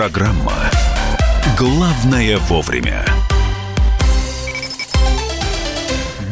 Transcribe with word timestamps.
Программа 0.00 0.54
«Главное 1.58 2.38
вовремя». 2.48 3.04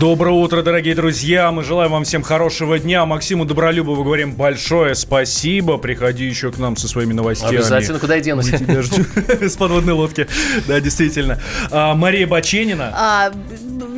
Доброе 0.01 0.31
утро, 0.31 0.63
дорогие 0.63 0.95
друзья. 0.95 1.53
Мы 1.53 1.65
желаем 1.65 1.91
вам 1.91 2.05
всем 2.05 2.23
хорошего 2.23 2.79
дня. 2.79 3.05
Максиму 3.05 3.45
Добролюбову 3.45 4.05
говорим 4.05 4.33
большое 4.33 4.95
спасибо. 4.95 5.77
Приходи 5.77 6.25
еще 6.25 6.51
к 6.51 6.57
нам 6.57 6.77
со 6.77 6.87
своими 6.87 7.13
новостями. 7.13 7.57
Обязательно, 7.57 7.99
куда 7.99 8.15
я 8.15 8.21
денусь? 8.23 8.51
Мы 8.51 8.59
тебя 8.59 8.81
ждем. 8.81 9.05
С 9.49 9.57
подводной 9.57 9.93
лодки. 9.93 10.29
Да, 10.67 10.81
действительно. 10.81 11.39
А, 11.71 11.95
Мария 11.95 12.27
Баченина. 12.27 13.33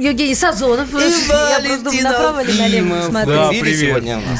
Евгений 0.00 0.34
Сазонов. 0.34 0.88
Я 0.94 1.60
просто 1.60 1.84
думаю, 1.84 2.02
направо 2.02 2.42
или 2.42 2.58
налево 2.58 3.02
смотрю. 3.08 3.34
Да, 3.34 3.48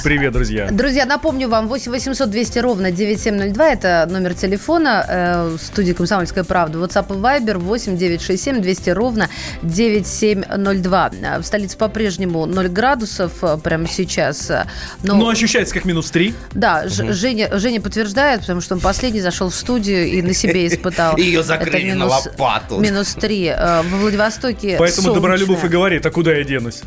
привет. 0.02 0.32
друзья. 0.32 0.68
Друзья, 0.70 1.04
напомню 1.04 1.48
вам, 1.48 1.68
8 1.68 1.92
800 1.92 2.30
200 2.30 2.58
ровно 2.60 2.90
9702, 2.90 3.68
это 3.70 4.06
номер 4.10 4.34
телефона 4.34 5.04
э, 5.08 5.56
студии 5.60 5.92
«Комсомольская 5.92 6.44
правда». 6.44 6.78
WhatsApp 6.78 7.06
и 7.14 7.18
Viber 7.18 7.58
8 7.58 7.96
967 7.98 8.60
200 8.62 8.90
ровно 8.90 9.28
9702. 9.62 11.10
Э, 11.22 11.38
В 11.40 11.44
столице 11.44 11.76
по-прежнему 11.76 12.46
0 12.46 12.68
градусов 12.68 13.32
э, 13.42 13.58
прямо 13.62 13.86
сейчас. 13.86 14.50
э, 14.50 14.64
Но, 15.02 15.14
Ну, 15.16 15.28
ощущается 15.28 15.74
как 15.74 15.84
минус 15.84 16.10
три. 16.10 16.34
да, 16.52 16.88
Ж- 16.88 17.12
Женя, 17.12 17.48
Женя 17.58 17.80
подтверждает, 17.80 18.40
потому 18.40 18.60
что 18.62 18.74
он 18.76 18.80
последний 18.80 19.20
зашел 19.20 19.50
в 19.50 19.54
студию 19.54 20.06
и 20.06 20.22
на 20.22 20.32
себе 20.32 20.66
испытал. 20.66 21.16
Ее 21.18 21.42
закрыли 21.42 21.92
на 21.92 22.06
лопату. 22.06 22.78
Минус 22.78 23.14
3. 23.14 23.54
Во 23.58 23.82
Владивостоке 23.98 24.76
Поэтому 24.78 25.08
солнечно. 25.14 25.20
Добролюбов 25.50 25.64
и 25.64 25.68
говорит, 25.68 26.06
а 26.06 26.10
куда 26.10 26.32
я 26.34 26.44
денусь? 26.44 26.82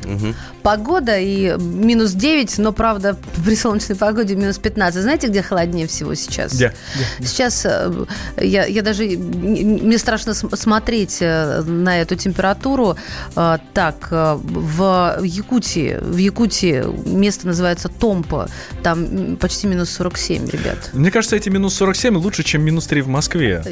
Погода 0.62 1.18
и 1.20 1.56
минус 1.60 2.12
9, 2.12 2.58
но, 2.60 2.72
правда, 2.72 3.18
при 3.46 3.56
солнечной 3.56 3.98
погоде 3.98 4.36
минус 4.36 4.58
15. 4.58 5.02
Знаете, 5.02 5.28
где 5.28 5.42
холоднее 5.42 5.88
всего 5.88 6.16
сейчас? 6.16 6.54
Где? 6.54 6.74
Сейчас 7.20 7.66
э, 7.66 7.92
я, 8.40 8.66
я 8.66 8.82
даже... 8.82 9.04
Мне 9.06 9.98
страшно 9.98 10.34
см- 10.34 10.56
смотреть 10.58 11.18
э, 11.22 11.62
на 11.62 12.00
эту 12.02 12.16
температуру. 12.16 12.96
Э, 13.36 13.58
Так, 13.74 14.08
в 14.12 15.20
Якутии, 15.24 15.98
в 16.02 16.18
Якутии 16.18 16.84
место 17.10 17.48
называется 17.48 17.90
Томпа. 17.90 18.48
Там 18.84 19.36
почти 19.38 19.68
минус 19.68 19.90
47, 19.92 20.48
ребят. 20.50 20.90
Мне 20.94 21.12
кажется, 21.12 21.36
эти 21.36 21.50
минус 21.50 21.74
47 21.76 22.16
лучше, 22.18 22.44
чем 22.44 22.64
минус 22.64 22.88
3 22.88 23.02
в 23.02 23.08
Москве. 23.08 23.64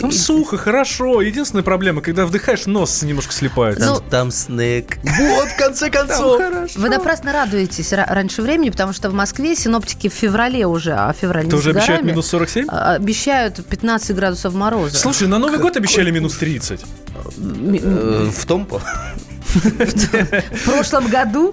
Там 0.00 0.10
сухо, 0.12 0.56
хорошо. 0.56 1.20
Единственная 1.20 1.62
проблема, 1.64 2.00
когда 2.00 2.26
вдыхаешь, 2.26 2.66
нос 2.66 3.02
немножко 3.02 3.32
слепается. 3.32 3.86
Ну, 3.86 3.96
Там, 3.96 4.08
там 4.10 4.30
снег. 4.40 4.98
вот, 5.02 5.48
в 5.48 5.56
конце 5.56 5.90
концов. 5.90 6.40
Вы 6.76 6.88
напрасно 6.88 7.32
радуетесь 7.32 7.92
ра- 7.92 8.06
раньше 8.12 8.42
времени, 8.42 8.70
потому 8.70 8.92
что 8.92 9.10
в 9.10 9.14
Москве 9.14 9.54
синоптики 9.54 10.08
в 10.08 10.12
феврале 10.14 10.66
уже, 10.66 10.92
а 10.92 11.12
февраль 11.12 11.44
не 11.46 11.52
обещает 11.52 11.86
горами, 11.86 12.06
минус 12.10 12.26
47? 12.28 12.66
а, 12.68 12.94
Обещают 12.94 13.64
15 13.66 14.16
градусов 14.16 14.54
мороза. 14.54 14.96
Слушай, 14.96 15.28
на 15.28 15.38
Новый 15.38 15.58
год 15.58 15.76
обещали 15.76 16.10
минус 16.10 16.36
30. 16.36 16.80
М- 17.38 17.74
м- 17.74 17.80
Э, 17.82 18.30
В 18.36 18.46
том 18.46 18.66
в 19.50 20.64
прошлом 20.64 21.08
году. 21.08 21.52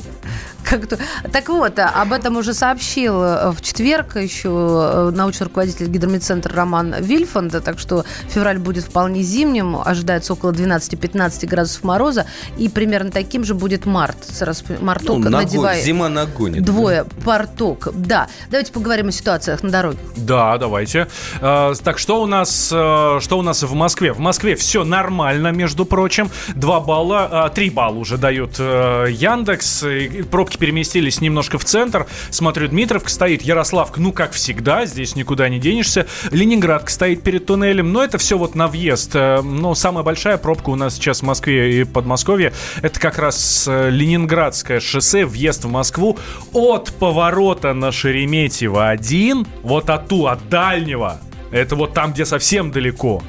Как-то... 0.70 0.98
Так 1.32 1.50
вот, 1.50 1.80
об 1.80 2.14
этом 2.14 2.38
уже 2.38 2.54
сообщил 2.54 3.22
э, 3.22 3.52
в 3.52 3.62
четверг 3.62 4.16
еще 4.16 4.50
э, 4.50 5.12
научный 5.14 5.46
руководитель 5.46 5.88
гидромедцентра 5.88 6.54
Роман 6.54 6.96
Вильфанд, 7.00 7.64
так 7.64 7.80
что 7.80 8.06
февраль 8.30 8.58
будет 8.58 8.86
вполне 8.86 9.22
зимним, 9.22 9.78
ожидается 9.84 10.34
около 10.34 10.52
12-15 10.52 11.48
градусов 11.48 11.84
мороза, 11.84 12.26
и 12.58 12.70
примерно 12.70 13.12
таким 13.12 13.44
же 13.44 13.54
будет 13.54 13.86
март. 13.86 14.18
Сразу 14.24 14.64
марток 14.82 15.20
ну, 15.20 15.30
надевай. 15.30 15.82
зима 15.82 16.10
нагонит. 16.10 16.64
Двое, 16.64 17.06
порток, 17.24 17.90
да. 17.94 18.28
Давайте 18.50 18.72
поговорим 18.72 19.08
о 19.08 19.12
ситуациях 19.12 19.64
на 19.64 19.70
дороге. 19.70 20.00
Да, 20.16 20.58
давайте. 20.58 21.08
Э, 21.42 21.74
так, 21.84 21.98
что 21.98 22.22
у 22.22 22.26
нас, 22.26 22.70
э, 22.74 23.20
что 23.22 23.38
у 23.38 23.42
нас 23.42 23.64
в 23.64 23.74
Москве? 23.74 24.14
В 24.14 24.20
Москве 24.20 24.56
все 24.56 24.84
нормально, 24.84 25.52
между 25.52 25.86
прочим. 25.86 26.30
Два 26.56 26.80
балла, 26.80 27.48
э, 27.50 27.56
три 27.56 27.70
балла 27.70 27.98
уже 27.98 28.18
дают 28.18 28.60
Яндекс. 28.60 29.84
И 29.84 30.24
Пробки 30.24 30.57
переместились 30.58 31.22
немножко 31.22 31.58
в 31.58 31.66
центр. 31.66 32.08
Смотрю, 32.30 32.68
Дмитровка 32.68 33.10
стоит, 33.10 33.42
Ярославка, 33.42 34.02
ну, 34.02 34.12
как 34.12 34.32
всегда, 34.34 34.86
здесь 34.86 35.16
никуда 35.16 35.50
не 35.50 35.60
денешься. 35.60 36.08
Ленинградка 36.32 36.92
стоит 36.92 37.24
перед 37.24 37.46
туннелем, 37.46 37.92
но 37.92 38.04
это 38.04 38.18
все 38.18 38.38
вот 38.38 38.56
на 38.56 38.68
въезд. 38.68 39.12
Э, 39.16 39.42
Но 39.42 39.76
самая 39.76 40.04
большая 40.04 40.38
пробка 40.38 40.70
у 40.70 40.76
нас 40.76 40.96
сейчас 40.96 41.20
в 41.20 41.24
Москве 41.24 41.82
и 41.82 41.84
Подмосковье, 41.84 42.54
это 42.82 43.00
как 43.00 43.18
раз 43.18 43.66
э, 43.68 43.90
Ленинградское 43.90 44.80
шоссе, 44.80 45.26
въезд 45.26 45.66
в 45.66 45.70
Москву 45.70 46.18
от 46.54 46.94
поворота 46.94 47.74
на 47.74 47.92
Шереметьево 47.92 48.90
1, 48.90 49.48
вот 49.64 49.90
оттуда, 49.90 50.32
от 50.32 50.50
дальнего, 50.50 51.20
это 51.52 51.76
вот 51.76 51.94
там, 51.94 52.14
где 52.14 52.26
совсем 52.26 52.72
далеко. 52.72 53.22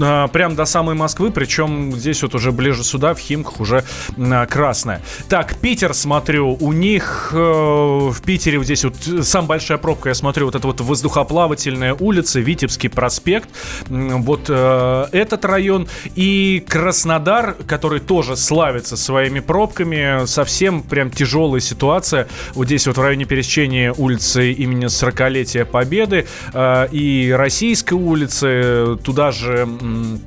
А, 0.00 0.28
Прям 0.28 0.54
до 0.54 0.64
самой 0.64 0.94
Москвы, 0.94 1.30
причем 1.30 1.92
здесь 1.92 2.22
вот 2.22 2.34
уже 2.34 2.52
ближе 2.52 2.84
сюда, 2.84 3.14
в 3.14 3.18
Химках 3.18 3.60
уже 3.60 3.84
а, 4.18 4.46
красная. 4.46 5.02
Так, 5.28 5.56
Питер 5.56 5.94
смотрю, 5.94 6.56
у 6.60 6.72
них 6.72 7.30
э, 7.32 7.36
в 7.36 8.20
Питере 8.22 8.58
вот 8.58 8.64
здесь 8.64 8.84
вот 8.84 8.96
самая 9.22 9.48
большая 9.48 9.78
пробка, 9.78 10.10
я 10.10 10.14
смотрю, 10.14 10.46
вот 10.46 10.54
это 10.54 10.66
вот 10.66 10.80
воздухоплавательная 10.80 11.94
улица, 11.94 12.40
Витебский 12.40 12.88
проспект, 12.88 13.48
вот 13.88 14.46
э, 14.48 15.06
этот 15.12 15.44
район 15.44 15.88
и 16.14 16.64
Краснодар, 16.68 17.56
который 17.66 18.00
тоже 18.00 18.36
славится 18.36 18.96
своими 18.96 19.40
пробками, 19.40 20.26
совсем 20.26 20.82
прям 20.82 21.10
тяжелая 21.10 21.60
ситуация. 21.60 22.28
Вот 22.54 22.66
здесь 22.66 22.86
вот 22.86 22.96
в 22.96 23.02
районе 23.02 23.24
пересечения 23.24 23.92
улицы 23.92 24.52
имени 24.52 24.86
40-летия 24.86 25.64
Победы 25.64 26.26
э, 26.52 26.88
и 26.92 27.32
Российской 27.54 27.94
улицы, 27.94 28.96
туда 29.02 29.32
же... 29.32 29.66
м, 29.80 30.20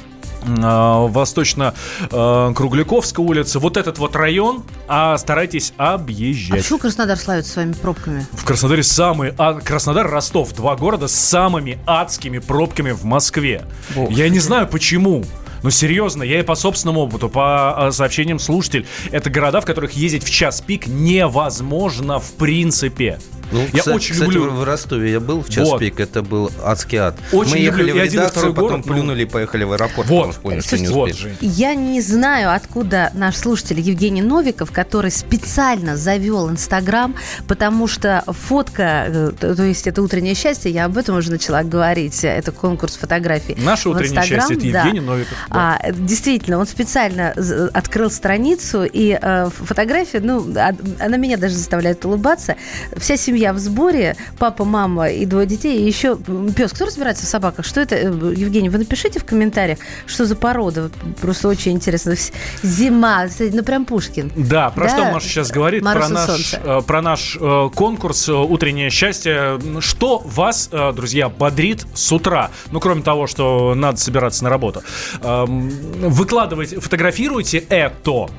э, 0.45 1.07
Восточно-Кругляковская 1.07 3.25
улица, 3.25 3.59
вот 3.59 3.77
этот 3.77 3.97
вот 3.97 4.13
район, 4.17 4.63
а 4.89 5.17
старайтесь 5.17 5.71
А 5.77 5.93
объезжать. 5.93 6.63
почему 6.63 6.79
Краснодар 6.79 7.17
славится 7.17 7.53
своими 7.53 7.71
пробками? 7.71 8.27
В 8.33 8.43
Краснодаре 8.43 8.83
самые... 8.83 9.33
а, 9.37 9.53
Краснодар, 9.53 10.11
Ростов, 10.11 10.51
два 10.53 10.75
города 10.75 11.07
с 11.07 11.15
самыми 11.15 11.77
адскими 11.85 12.39
пробками 12.39 12.91
в 12.91 13.05
Москве. 13.05 13.63
Я 14.09 14.27
не 14.27 14.39
знаю 14.39 14.67
почему. 14.67 15.23
Ну, 15.63 15.69
серьезно, 15.69 16.23
я 16.23 16.41
и 16.41 16.43
по 16.43 16.55
собственному 16.55 17.03
опыту, 17.03 17.29
по 17.29 17.87
а, 17.87 17.91
сообщениям 17.93 18.37
слушателей, 18.37 18.85
это 19.11 19.29
города, 19.29 19.61
в 19.61 19.65
которых 19.65 19.93
ездить 19.93 20.25
в 20.25 20.29
час 20.29 20.59
пик 20.59 20.87
невозможно 20.87 22.19
в 22.19 22.33
принципе. 22.33 23.17
Ну, 23.53 23.61
я 23.71 23.79
кстати, 23.79 23.95
очень 23.95 24.13
кстати, 24.13 24.31
люблю... 24.31 24.51
в 24.51 24.63
Ростове 24.63 25.11
я 25.11 25.19
был 25.19 25.41
в 25.43 25.49
час 25.49 25.69
Вот. 25.69 25.79
пик, 25.79 25.99
это 25.99 26.23
был 26.23 26.51
адский 26.63 26.97
ад. 26.97 27.15
Очень 27.31 27.51
Мы 27.51 27.57
люблю 27.59 27.85
ехали 27.85 27.89
и 28.05 28.09
в 28.09 28.13
редакцию, 28.13 28.53
потом 28.53 28.69
город, 28.69 28.85
ну- 28.87 28.93
плюнули 28.93 29.21
и 29.23 29.25
поехали 29.25 29.63
в 29.63 29.71
аэропорт, 29.73 30.09
Вот. 30.09 30.15
потому 30.17 30.33
что 30.33 30.41
поняли, 30.41 30.61
что 30.61 30.77
не 30.79 30.87
Вот, 30.87 31.11
успели. 31.11 31.35
Я 31.41 31.75
не 31.75 32.01
знаю, 32.01 32.53
откуда 32.53 33.11
наш 33.13 33.35
слушатель 33.37 33.79
Евгений 33.79 34.21
Новиков, 34.23 34.71
который 34.71 35.11
специально 35.11 35.95
завел 35.97 36.49
Инстаграм, 36.49 37.15
потому 37.47 37.87
что 37.87 38.23
фотка, 38.27 39.05
э, 39.07 39.31
то 39.39 39.63
есть 39.63 39.85
это 39.85 40.01
утреннее 40.01 40.33
счастье, 40.33 40.71
я 40.71 40.85
об 40.85 40.97
этом 40.97 41.17
уже 41.17 41.29
начала 41.31 41.61
говорить, 41.63 42.23
это 42.23 42.51
конкурс 42.51 42.95
фотографий. 42.95 43.55
Наше 43.61 43.89
утреннее 43.89 44.17
Инстаграм, 44.21 44.49
счастье, 44.49 44.69
это 44.69 44.71
да. 44.73 44.83
Евгений 44.85 45.05
Новиков. 45.05 45.37
да. 45.51 45.79
А, 45.83 45.91
действительно, 45.91 46.57
он 46.57 46.65
специально 46.65 47.33
открыл 47.73 48.09
страницу, 48.09 48.83
и 48.83 49.17
э, 49.21 49.49
фотография, 49.53 50.19
ну, 50.21 50.43
а- 50.57 50.73
она 50.99 51.17
меня 51.17 51.37
даже 51.37 51.53
заставляет 51.55 52.03
улыбаться. 52.05 52.55
Вся 52.97 53.15
семья 53.17 53.42
в 53.51 53.59
сборе, 53.59 54.15
папа, 54.39 54.63
мама 54.63 55.09
и 55.09 55.25
двое 55.25 55.45
детей, 55.45 55.81
и 55.81 55.85
еще 55.85 56.17
пес. 56.55 56.71
Кто 56.71 56.85
разбирается 56.85 57.25
в 57.25 57.27
собаках? 57.27 57.65
Что 57.65 57.81
это, 57.81 57.95
э, 57.95 58.05
Евгений, 58.05 58.69
вы 58.69 58.77
напишите 58.77 59.19
в 59.19 59.25
комментариях, 59.25 59.79
что 60.05 60.25
за 60.25 60.35
порода. 60.35 60.91
Просто 61.19 61.47
очень 61.47 61.73
интересно. 61.73 62.15
Зима, 62.61 63.25
ну 63.39 63.63
прям 63.63 63.85
Пушкин. 63.85 64.31
Да, 64.35 64.69
про 64.69 64.85
Да, 64.85 64.89
что 64.89 65.11
Маша 65.11 65.27
сейчас 65.27 65.51
говорит? 65.51 65.83
Про 65.83 66.07
наш, 66.07 66.53
э, 66.53 66.81
про 66.85 67.01
наш 67.01 67.37
э, 67.39 67.69
конкурс 67.75 68.29
«Утреннее 68.29 68.89
счастье». 68.89 69.59
Что 69.79 70.21
вас, 70.23 70.69
э, 70.71 70.93
друзья, 70.93 71.29
бодрит 71.29 71.85
с 71.93 72.11
утра? 72.11 72.51
Ну, 72.71 72.79
кроме 72.79 73.01
того, 73.01 73.27
что 73.27 73.73
надо 73.75 73.97
собираться 73.97 74.43
на 74.43 74.49
работу. 74.49 74.83
Эм, 75.21 75.69
Выкладывайте, 76.09 76.79
фотографируйте 76.79 77.57
это 77.57 78.29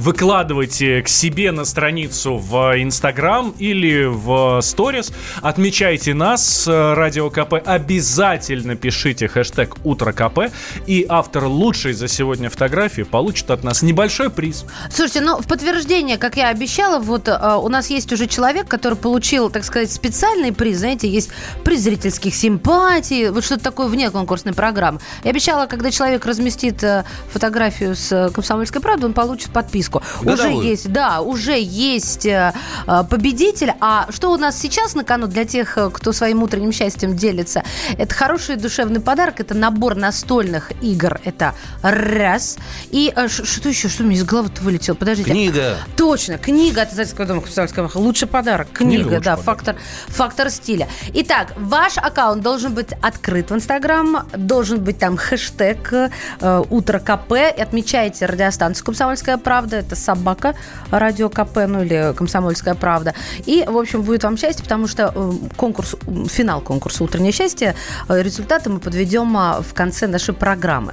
выкладывайте 0.00 1.02
к 1.02 1.08
себе 1.08 1.52
на 1.52 1.64
страницу 1.64 2.38
в 2.38 2.72
Инстаграм 2.80 3.54
или 3.58 4.04
в 4.04 4.60
Сторис, 4.62 5.12
отмечайте 5.42 6.14
нас, 6.14 6.66
э, 6.66 6.94
Радио 6.94 7.28
КП, 7.28 7.54
обязательно 7.64 8.76
пишите 8.76 9.28
хэштег 9.28 9.76
Утро 9.84 10.12
КП, 10.12 10.50
и 10.86 11.04
автор 11.08 11.44
лучшей 11.44 11.92
за 11.92 12.08
сегодня 12.08 12.48
фотографии 12.48 13.02
получит 13.02 13.50
от 13.50 13.62
нас 13.62 13.82
небольшой 13.82 14.30
приз. 14.30 14.64
Слушайте, 14.90 15.20
ну 15.20 15.36
в 15.36 15.46
подтверждение, 15.46 16.16
как 16.16 16.36
я 16.36 16.48
обещала, 16.48 16.98
вот 16.98 17.28
э, 17.28 17.56
у 17.56 17.68
нас 17.68 17.90
есть 17.90 18.10
уже 18.12 18.26
человек, 18.26 18.68
который 18.68 18.96
получил, 18.96 19.50
так 19.50 19.64
сказать, 19.64 19.92
специальный 19.92 20.52
приз. 20.52 20.78
Знаете, 20.78 21.08
есть 21.08 21.30
приз 21.62 21.82
зрительских 21.82 22.34
симпатий, 22.34 23.28
вот 23.28 23.44
что-то 23.44 23.64
такое 23.64 23.86
вне 23.86 24.10
конкурсной 24.10 24.54
программы. 24.54 25.00
Я 25.24 25.30
обещала, 25.30 25.66
когда 25.66 25.90
человек 25.90 26.24
разместит 26.24 26.82
э, 26.82 27.04
фотографию 27.30 27.94
с 27.94 28.30
«Комсомольской 28.32 28.80
правдой», 28.80 29.06
он 29.08 29.12
получит 29.12 29.50
подписку 29.50 29.89
списку. 29.90 30.02
Годовую. 30.24 30.58
Уже 30.58 30.68
есть, 30.68 30.92
да, 30.92 31.20
уже 31.20 31.58
есть 31.58 32.26
э, 32.26 32.52
э, 32.86 33.04
победитель. 33.08 33.72
А 33.80 34.06
что 34.10 34.32
у 34.32 34.36
нас 34.36 34.58
сейчас 34.58 34.94
на 34.94 35.04
кону 35.04 35.26
для 35.26 35.44
тех, 35.44 35.76
э, 35.76 35.90
кто 35.90 36.12
своим 36.12 36.42
утренним 36.42 36.72
счастьем 36.72 37.16
делится? 37.16 37.62
Это 37.98 38.14
хороший 38.14 38.56
душевный 38.56 39.00
подарок. 39.00 39.40
Это 39.40 39.54
набор 39.54 39.94
настольных 39.94 40.72
игр. 40.82 41.20
Это 41.24 41.54
раз. 41.82 42.58
И 42.90 43.12
э, 43.14 43.28
что 43.28 43.68
еще? 43.68 43.88
Что 43.88 44.04
у 44.04 44.06
меня 44.06 44.18
из 44.18 44.24
головы-то 44.24 44.62
вылетело? 44.62 44.94
Подождите. 44.94 45.30
Книга. 45.30 45.76
Точно, 45.96 46.38
книга 46.38 46.82
от 46.82 46.92
Издательского 46.92 47.26
дома 47.26 47.40
«Комсомольская 47.42 47.84
правда». 47.84 47.98
Лучший 47.98 48.28
подарок. 48.28 48.68
Книга, 48.72 49.04
лучший 49.04 49.20
да, 49.20 49.36
фактор, 49.36 49.76
фактор 50.08 50.50
стиля. 50.50 50.88
Итак, 51.14 51.52
ваш 51.56 51.98
аккаунт 51.98 52.42
должен 52.42 52.74
быть 52.74 52.88
открыт 53.02 53.50
в 53.50 53.54
Инстаграм, 53.54 54.26
должен 54.36 54.82
быть 54.82 54.98
там 54.98 55.16
хэштег 55.16 55.92
э, 55.92 56.62
«Утро 56.70 56.98
КП». 56.98 57.32
И 57.56 57.60
Отмечаете 57.60 58.26
радиостанцию 58.26 58.84
«Комсомольская 58.84 59.36
правда». 59.36 59.69
Это 59.76 59.96
собака 59.96 60.54
радио 60.90 61.28
КП, 61.28 61.58
ну 61.66 61.82
или 61.82 62.14
«Комсомольская 62.16 62.74
правда». 62.74 63.14
И, 63.46 63.64
в 63.66 63.76
общем, 63.76 64.02
будет 64.02 64.24
вам 64.24 64.36
счастье, 64.36 64.62
потому 64.62 64.86
что 64.86 65.12
э, 65.14 65.32
конкурс, 65.56 65.96
финал 66.28 66.60
конкурса 66.60 67.04
«Утреннее 67.04 67.32
счастье», 67.32 67.74
э, 68.08 68.22
результаты 68.22 68.70
мы 68.70 68.80
подведем 68.80 69.36
а, 69.36 69.62
в 69.62 69.74
конце 69.74 70.06
нашей 70.06 70.34
программы. 70.34 70.92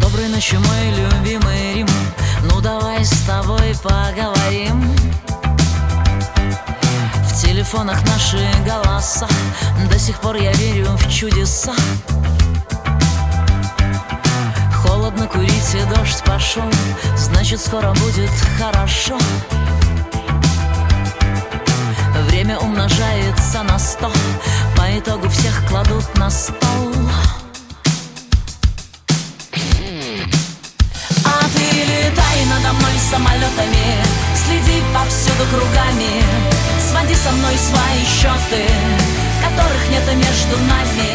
Доброй 0.00 0.28
ночи, 0.28 0.56
мой 0.56 0.90
любимый 0.96 1.74
Рим 1.74 1.86
Ну 2.50 2.60
давай 2.60 3.04
с 3.04 3.22
тобой 3.26 3.74
поговорим 3.82 4.82
В 7.24 7.42
телефонах 7.42 7.98
наши 8.06 8.38
голоса 8.64 9.28
До 9.90 9.98
сих 9.98 10.18
пор 10.20 10.36
я 10.36 10.52
верю 10.54 10.86
в 10.96 11.12
чудеса 11.12 11.74
курить 15.36 15.74
и 15.74 15.94
дождь 15.94 16.22
пошел 16.24 16.70
Значит 17.16 17.60
скоро 17.60 17.92
будет 17.94 18.30
хорошо. 18.58 19.18
Время 22.28 22.58
умножается 22.58 23.62
на 23.62 23.78
сто 23.78 24.10
По 24.76 24.98
итогу 24.98 25.28
всех 25.28 25.66
кладут 25.68 26.04
на 26.16 26.30
стол. 26.30 26.92
А 31.24 31.40
ты 31.54 31.66
летай 31.82 32.38
надо 32.46 32.72
мной 32.74 32.98
самолетами 33.10 34.02
Следи 34.44 34.82
повсюду 34.94 35.44
кругами 35.50 36.22
Своди 36.90 37.14
со 37.14 37.30
мной 37.32 37.54
свои 37.56 38.04
счеты 38.04 38.64
Которых 39.42 39.90
нет 39.90 40.06
между 40.14 40.56
нами. 40.64 41.10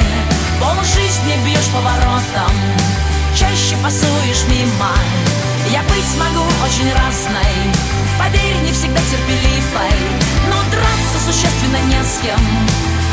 Пол 0.59 0.75
жизни 0.83 1.43
бьешь 1.43 1.69
поворотом 1.73 3.10
Чаще 3.41 3.75
пасуешь 3.81 4.45
мимо. 4.47 4.93
Я 5.71 5.81
быть 5.81 6.15
могу 6.19 6.45
очень 6.63 6.93
разной. 6.93 7.55
Поверь, 8.19 8.61
не 8.63 8.71
всегда 8.71 8.99
терпеливой. 8.99 9.97
Но 10.47 10.57
драться 10.69 11.17
существенно 11.25 11.79
не 11.87 12.03
с 12.03 12.19
кем. 12.21 12.39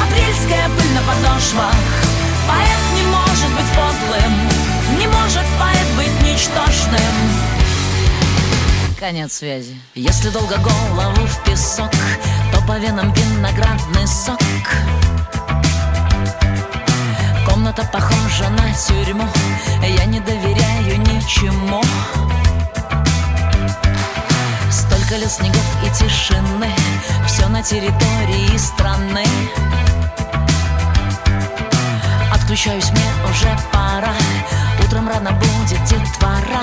Апрельская 0.05 0.69
пыль 0.69 0.93
на 0.93 1.01
подошвах. 1.01 1.75
Поэт 2.47 2.83
не 2.95 3.05
может 3.07 3.51
быть 3.57 3.71
подлым. 3.75 4.99
Не 4.99 5.07
может 5.07 5.47
поэт 5.59 5.89
быть 5.97 6.31
ничтожным. 6.31 7.15
Конец 9.01 9.33
связи. 9.33 9.81
Если 9.95 10.29
долго 10.29 10.57
голову 10.59 11.27
в 11.27 11.45
песок 11.45 11.91
То 12.53 12.61
по 12.67 12.79
венам 12.79 13.15
виноградный 13.15 14.07
сок. 14.07 14.39
Комната 17.47 17.83
похожа 17.91 18.18
тюрьму. 18.87 19.29
Я 19.83 20.05
не 20.05 20.21
доверяю 20.21 20.99
ничему. 21.01 21.83
Столько 24.71 25.17
лет 25.17 25.31
снегов 25.31 25.67
и 25.85 25.91
тишины. 25.91 26.73
Все 27.27 27.49
на 27.49 27.63
территории 27.63 28.57
страны. 28.57 29.25
Отключаюсь, 32.33 32.91
мне 32.91 33.11
уже 33.31 33.57
пора. 33.73 34.15
Утром 34.85 35.09
рано 35.09 35.33
будет 35.33 35.85
детвора 35.85 36.63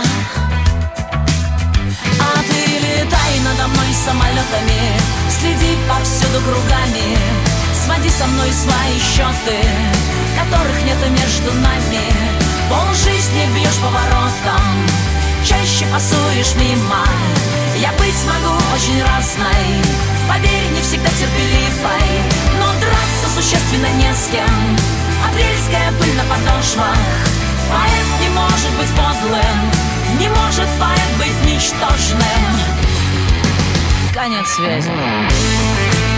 А 2.19 2.41
ты 2.41 2.79
летай 2.79 3.39
надо 3.44 3.67
мной 3.67 3.94
самолетами 3.94 5.00
Следи 5.29 5.77
повсюду 5.88 6.39
кругами 6.41 7.54
Своди 7.85 8.09
со 8.09 8.25
мной 8.25 8.51
свои 8.51 8.97
счеты 8.97 9.61
Которых 10.33 10.83
нет 10.85 10.97
между 11.07 11.53
нами. 11.53 12.01
Пол 12.67 12.93
жизни 12.95 13.45
бьешь 13.53 13.77
поворотом 13.77 14.65
Чаще 15.45 15.85
пасуешь 15.93 16.55
мимо. 16.55 17.05
Я 17.77 17.91
быть 17.91 18.25
могу 18.25 18.55
очень 18.73 19.03
разной 19.03 19.83
Поверь, 20.27 20.71
не 20.73 20.81
всегда 20.81 21.09
терпеливой. 21.09 22.09
Но 22.57 22.73
драться 22.81 23.29
существенно 23.35 23.91
не 24.01 24.11
с 24.11 24.29
кем. 24.31 24.77
Апрельская 25.29 25.91
пыль 25.99 26.15
на 26.15 26.23
подошвах. 26.23 26.97
Поэт 27.69 28.09
не 28.19 28.29
может 28.29 28.71
быть 28.79 28.89
подлым 28.97 29.57
Не 30.19 30.27
может 30.29 30.69
поэт 30.79 31.11
быть 31.19 31.53
ничтожным. 31.53 32.41
Конец 34.11 34.47
связи 34.47 36.14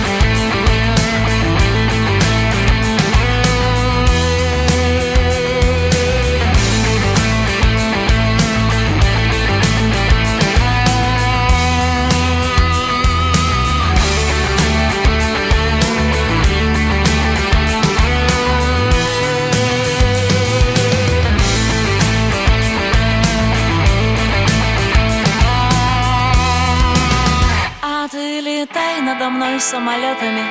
мной 29.57 29.62
самолетами 29.62 30.44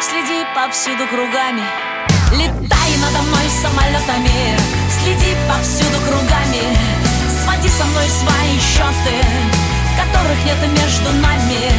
Следи 0.00 0.44
повсюду 0.54 1.06
кругами. 1.08 1.64
Летай 2.32 2.90
надо 3.02 3.22
мной 3.26 3.48
самолетами 3.50 4.56
Следи 4.90 5.34
повсюду 5.48 5.98
кругами. 6.06 6.62
Своди 7.42 7.68
со 7.68 7.84
мной 7.84 8.06
свои 8.08 8.54
счеты 8.60 9.16
Которых 9.98 10.38
нет 10.44 10.58
между 10.70 11.10
нами. 11.20 11.72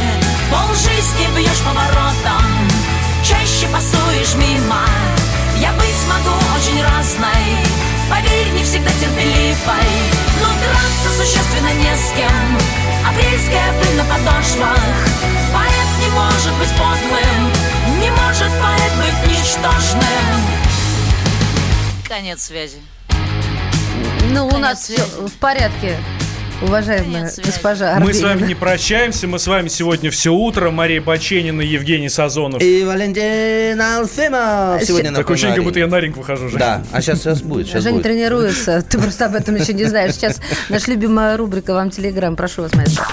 Пол 0.50 0.74
жизни 0.74 1.26
бьешь 1.34 1.62
поворотом 1.64 2.44
Чаще 3.24 3.66
пасуешь 3.68 4.34
мимо. 4.34 4.84
Я 5.58 5.72
быть 5.72 6.02
могу 6.08 6.36
очень 6.56 6.82
разной 6.82 7.56
Поверь, 8.10 8.52
не 8.52 8.62
всегда 8.62 8.90
терпеливой. 8.90 9.92
Но 10.42 10.48
драться 10.60 11.24
существенно 11.24 11.72
не 11.72 11.96
с 11.96 12.12
кем. 12.12 12.58
Апрельская 13.08 13.72
пыль 13.80 13.96
на 13.96 14.04
подошвах 14.04 15.45
может 16.16 16.52
быть 16.58 16.70
подлым 16.70 18.00
Не 18.00 18.10
может 18.10 18.50
поэт 18.60 18.92
быть 18.96 19.30
ничтожным 19.30 20.02
Конец 22.08 22.42
связи 22.44 22.78
Ну, 24.32 24.46
у 24.48 24.58
нас 24.58 24.84
все 24.84 24.96
в 25.18 25.32
порядке, 25.34 25.96
уважаемая 26.62 27.30
госпожа 27.44 27.98
Мы 28.00 28.14
с 28.14 28.20
вами 28.22 28.30
Арбенина. 28.32 28.48
не 28.48 28.54
прощаемся, 28.54 29.26
мы 29.26 29.38
с 29.38 29.46
вами 29.46 29.68
сегодня 29.68 30.10
все 30.10 30.32
утро. 30.32 30.70
Мария 30.70 31.02
Баченина, 31.02 31.60
Евгений 31.60 32.08
Сазонов. 32.08 32.62
И 32.62 32.82
Валентин 32.84 33.80
Алфимов 33.80 34.82
сегодня 34.82 35.10
на 35.10 35.18
Такое 35.18 35.34
ощущение, 35.34 35.56
как 35.56 35.64
будто 35.64 35.78
я 35.80 35.86
на 35.86 36.00
ринг 36.00 36.16
выхожу 36.16 36.46
уже. 36.46 36.56
Да, 36.58 36.82
а 36.92 37.02
сейчас, 37.02 37.18
сейчас 37.20 37.42
будет, 37.42 37.66
сейчас 37.66 37.82
Женя 37.82 37.96
будет. 37.96 38.04
тренируется, 38.04 38.82
ты 38.82 38.98
просто 38.98 39.26
об 39.26 39.34
этом 39.34 39.56
еще 39.56 39.74
не 39.74 39.84
знаешь. 39.84 40.14
Сейчас 40.14 40.40
наша 40.70 40.90
любимая 40.90 41.36
рубрика 41.36 41.74
«Вам 41.74 41.90
Телеграм». 41.90 42.36
Прошу 42.36 42.62
вас, 42.62 42.72
маэстро. 42.74 43.04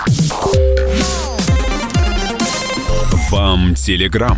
Вам 3.34 3.74
Телеграм. 3.74 4.38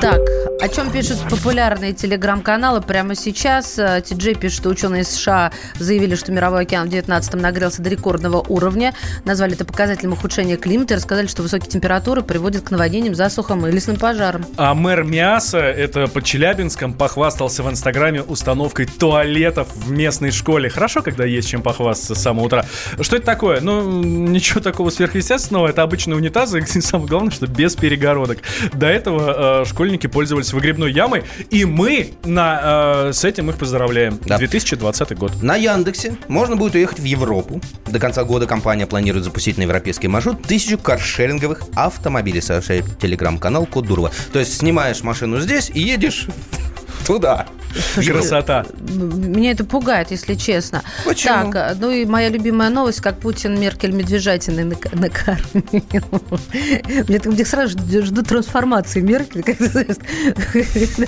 Так, 0.00 0.20
о 0.58 0.68
чем 0.68 0.90
пишут 0.90 1.18
популярные 1.28 1.92
телеграм-каналы 1.92 2.80
прямо 2.80 3.14
сейчас? 3.14 3.78
Э, 3.78 4.02
Ти-Джей 4.04 4.34
пишет, 4.34 4.58
что 4.58 4.70
ученые 4.70 5.04
США 5.04 5.52
заявили, 5.78 6.14
что 6.14 6.32
мировой 6.32 6.62
океан 6.62 6.88
в 6.88 6.92
19-м 6.92 7.38
нагрелся 7.40 7.82
до 7.82 7.90
рекордного 7.90 8.38
уровня. 8.48 8.94
Назвали 9.24 9.54
это 9.54 9.64
показателем 9.64 10.14
ухудшения 10.14 10.56
климата 10.56 10.94
и 10.94 10.96
рассказали, 10.96 11.26
что 11.26 11.42
высокие 11.42 11.70
температуры 11.70 12.22
приводят 12.22 12.64
к 12.64 12.70
наводнениям, 12.70 13.14
засухам 13.14 13.66
и 13.66 13.70
лесным 13.70 13.96
пожарам. 13.96 14.46
А 14.56 14.74
мэр 14.74 15.04
Миаса, 15.04 15.58
это 15.58 16.06
под 16.06 16.24
Челябинском, 16.24 16.94
похвастался 16.94 17.62
в 17.62 17.70
Инстаграме 17.70 18.22
установкой 18.22 18.86
туалетов 18.86 19.68
в 19.74 19.90
местной 19.90 20.30
школе. 20.30 20.70
Хорошо, 20.70 21.02
когда 21.02 21.24
есть 21.24 21.48
чем 21.48 21.62
похвастаться 21.62 22.14
с 22.14 22.22
самого 22.22 22.46
утра. 22.46 22.64
Что 23.00 23.16
это 23.16 23.26
такое? 23.26 23.60
Ну, 23.60 24.02
ничего 24.02 24.60
такого 24.60 24.88
сверхъестественного. 24.88 25.68
Это 25.68 25.82
обычные 25.82 26.16
унитазы. 26.16 26.60
И 26.74 26.80
самое 26.80 27.08
главное, 27.08 27.30
что 27.30 27.46
без 27.46 27.76
перегородок. 27.76 28.38
До 28.72 28.86
этого 28.86 29.62
э, 29.62 29.64
школьники 29.66 30.06
пользовались 30.06 30.55
выгребной 30.56 30.90
ямой. 30.90 31.24
И 31.50 31.64
мы 31.64 32.14
на, 32.24 33.08
э, 33.08 33.12
с 33.12 33.24
этим 33.24 33.50
их 33.50 33.56
поздравляем. 33.56 34.18
Да. 34.24 34.38
2020 34.38 35.16
год. 35.16 35.42
На 35.42 35.54
Яндексе 35.56 36.16
можно 36.28 36.56
будет 36.56 36.74
уехать 36.74 36.98
в 36.98 37.04
Европу. 37.04 37.60
До 37.86 37.98
конца 37.98 38.24
года 38.24 38.46
компания 38.46 38.86
планирует 38.86 39.24
запустить 39.24 39.58
на 39.58 39.62
европейский 39.62 40.08
маршрут 40.08 40.42
тысячу 40.42 40.78
каршеринговых 40.78 41.62
автомобилей, 41.74 42.40
сообщает 42.40 42.98
телеграм-канал 42.98 43.66
Код 43.66 43.86
Дурова. 43.86 44.10
То 44.32 44.38
есть 44.38 44.56
снимаешь 44.56 45.02
машину 45.02 45.40
здесь 45.40 45.70
и 45.72 45.80
едешь 45.80 46.26
туда. 47.06 47.46
Красота. 47.94 48.64
Меня 48.80 49.50
это 49.50 49.64
пугает, 49.64 50.10
если 50.10 50.34
честно. 50.34 50.82
Почему? 51.04 51.52
Так, 51.52 51.56
а, 51.56 51.76
ну 51.78 51.90
и 51.90 52.04
моя 52.06 52.28
любимая 52.30 52.70
новость, 52.70 53.00
как 53.00 53.18
Путин 53.18 53.58
Меркель 53.60 53.92
медвежатиной 53.92 54.64
нак- 54.64 54.94
накормил. 54.98 56.04
Мне 57.08 57.20
мне 57.24 57.44
сразу 57.44 57.78
жду, 57.78 58.22
трансформации 58.22 59.00
Меркель. 59.00 59.44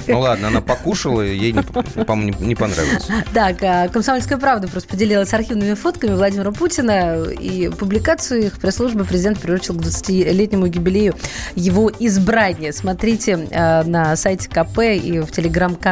Ну 0.07 0.21
ладно, 0.21 0.49
она 0.49 0.61
покушала, 0.61 1.23
ей, 1.23 1.52
не- 1.52 1.62
по-моему, 2.05 2.38
не, 2.40 2.47
не 2.49 2.55
понравилось. 2.55 3.07
Так, 3.33 3.62
а, 3.62 3.88
«Комсомольская 3.88 4.38
правда» 4.38 4.69
просто 4.69 4.88
поделилась 4.90 5.33
архивными 5.33 5.75
фотками 5.75 6.14
Владимира 6.14 6.52
Путина 6.52 7.23
и 7.25 7.69
публикацию 7.69 8.47
их 8.47 8.59
пресс-службы 8.59 9.05
президент 9.05 9.40
приручил 9.40 9.75
к 9.75 9.78
20-летнему 9.78 10.67
юбилею 10.67 11.14
его 11.55 11.90
избрания. 11.99 12.73
Смотрите 12.73 13.49
а, 13.52 13.85
на 13.85 14.17
сайте 14.17 14.49
КП 14.49 14.81
и 14.81 15.21
в 15.21 15.31
телеграм-канале. 15.33 15.88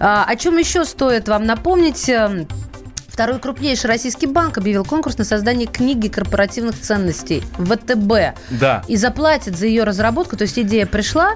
А, 0.00 0.24
О 0.24 0.36
чем 0.36 0.56
еще 0.58 0.84
стоит 0.84 1.28
вам 1.28 1.44
напомнить? 1.44 2.08
Эм, 2.08 2.46
Второй 3.18 3.40
крупнейший 3.40 3.88
российский 3.88 4.28
банк 4.28 4.58
объявил 4.58 4.84
конкурс 4.84 5.18
на 5.18 5.24
создание 5.24 5.66
книги 5.66 6.06
корпоративных 6.06 6.80
ценностей 6.80 7.42
ВТБ. 7.58 8.38
Да. 8.50 8.84
И 8.86 8.94
заплатит 8.94 9.58
за 9.58 9.66
ее 9.66 9.82
разработку, 9.82 10.36
то 10.36 10.42
есть 10.42 10.56
идея 10.56 10.86
пришла, 10.86 11.32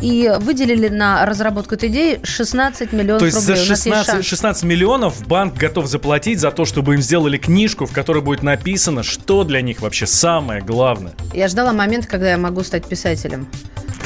и 0.00 0.32
выделили 0.40 0.88
на 0.88 1.26
разработку 1.26 1.74
этой 1.74 1.90
идеи 1.90 2.20
16 2.22 2.94
миллионов 2.94 3.20
То 3.20 3.26
есть 3.26 3.36
рублей. 3.36 3.56
за 3.56 3.62
У 3.62 3.68
нас 3.68 3.68
есть 3.68 3.84
16, 3.84 4.06
шанс. 4.06 4.26
16 4.26 4.62
миллионов 4.64 5.26
банк 5.26 5.54
готов 5.58 5.86
заплатить 5.86 6.40
за 6.40 6.50
то, 6.50 6.64
чтобы 6.64 6.94
им 6.94 7.02
сделали 7.02 7.36
книжку, 7.36 7.84
в 7.84 7.92
которой 7.92 8.22
будет 8.22 8.42
написано, 8.42 9.02
что 9.02 9.44
для 9.44 9.60
них 9.60 9.82
вообще 9.82 10.06
самое 10.06 10.62
главное. 10.62 11.12
Я 11.34 11.48
ждала 11.48 11.74
момента, 11.74 12.08
когда 12.08 12.30
я 12.30 12.38
могу 12.38 12.62
стать 12.62 12.86
писателем. 12.86 13.46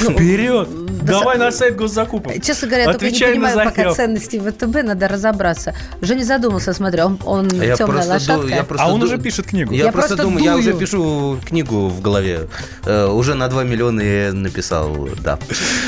Ну, 0.02 0.10
Вперед! 0.12 0.68
да 1.02 1.18
Давай 1.18 1.36
на 1.38 1.50
сайт 1.50 1.76
госзакупок. 1.76 2.32
Честно 2.42 2.68
говоря, 2.68 2.84
я 2.84 2.92
только 2.92 3.10
не 3.10 3.18
понимаю 3.18 3.56
пока 3.58 3.70
захёб. 3.82 3.96
ценностей 3.96 4.38
ВТБ, 4.38 4.82
надо 4.84 5.08
разобраться. 5.08 5.74
Женя 6.00 6.24
задумался, 6.24 6.72
смотри, 6.72 7.02
он, 7.02 7.18
он 7.24 7.48
А 7.50 7.64
я 7.64 7.76
темная 7.76 8.04
просто 8.04 8.18
ду- 8.34 8.38
лошадка. 8.38 8.54
я 8.54 8.62
просто 8.64 8.86
А 8.86 8.92
он 8.92 9.00
ду- 9.00 9.06
уже 9.06 9.18
пишет 9.18 9.46
книгу. 9.46 9.72
Я, 9.74 9.86
Я 9.86 9.92
просто, 9.92 10.16
просто 10.16 10.22
думаю, 10.24 10.44
я 10.44 10.56
уже 10.56 10.74
пишу 10.74 11.38
книгу 11.44 11.88
в 11.88 12.00
голове. 12.00 12.48
Э, 12.84 13.06
уже 13.06 13.34
на 13.34 13.48
2 13.48 13.64
миллиона 13.64 14.00
я 14.00 14.32
написал, 14.32 15.08
да. 15.24 15.38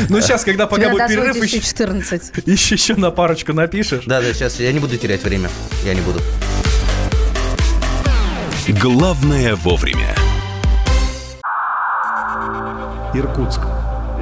Ну 0.09 0.21
сейчас, 0.21 0.44
когда 0.44 0.66
пока 0.66 0.88
будет 0.90 1.06
перерыв, 1.09 1.37
еще, 1.42 1.61
14. 1.61 2.33
еще, 2.47 2.75
еще 2.75 2.94
на 2.97 3.11
парочку 3.11 3.52
напишешь. 3.52 4.04
Да, 4.06 4.21
да, 4.21 4.33
сейчас 4.35 4.59
я 4.61 4.73
не 4.73 4.80
буду 4.80 4.97
терять 4.97 5.23
время. 5.23 5.49
Я 5.85 5.94
не 5.94 6.00
буду. 6.00 6.21
Главное 8.80 9.54
вовремя. 9.56 10.14
Иркутск. 13.14 13.61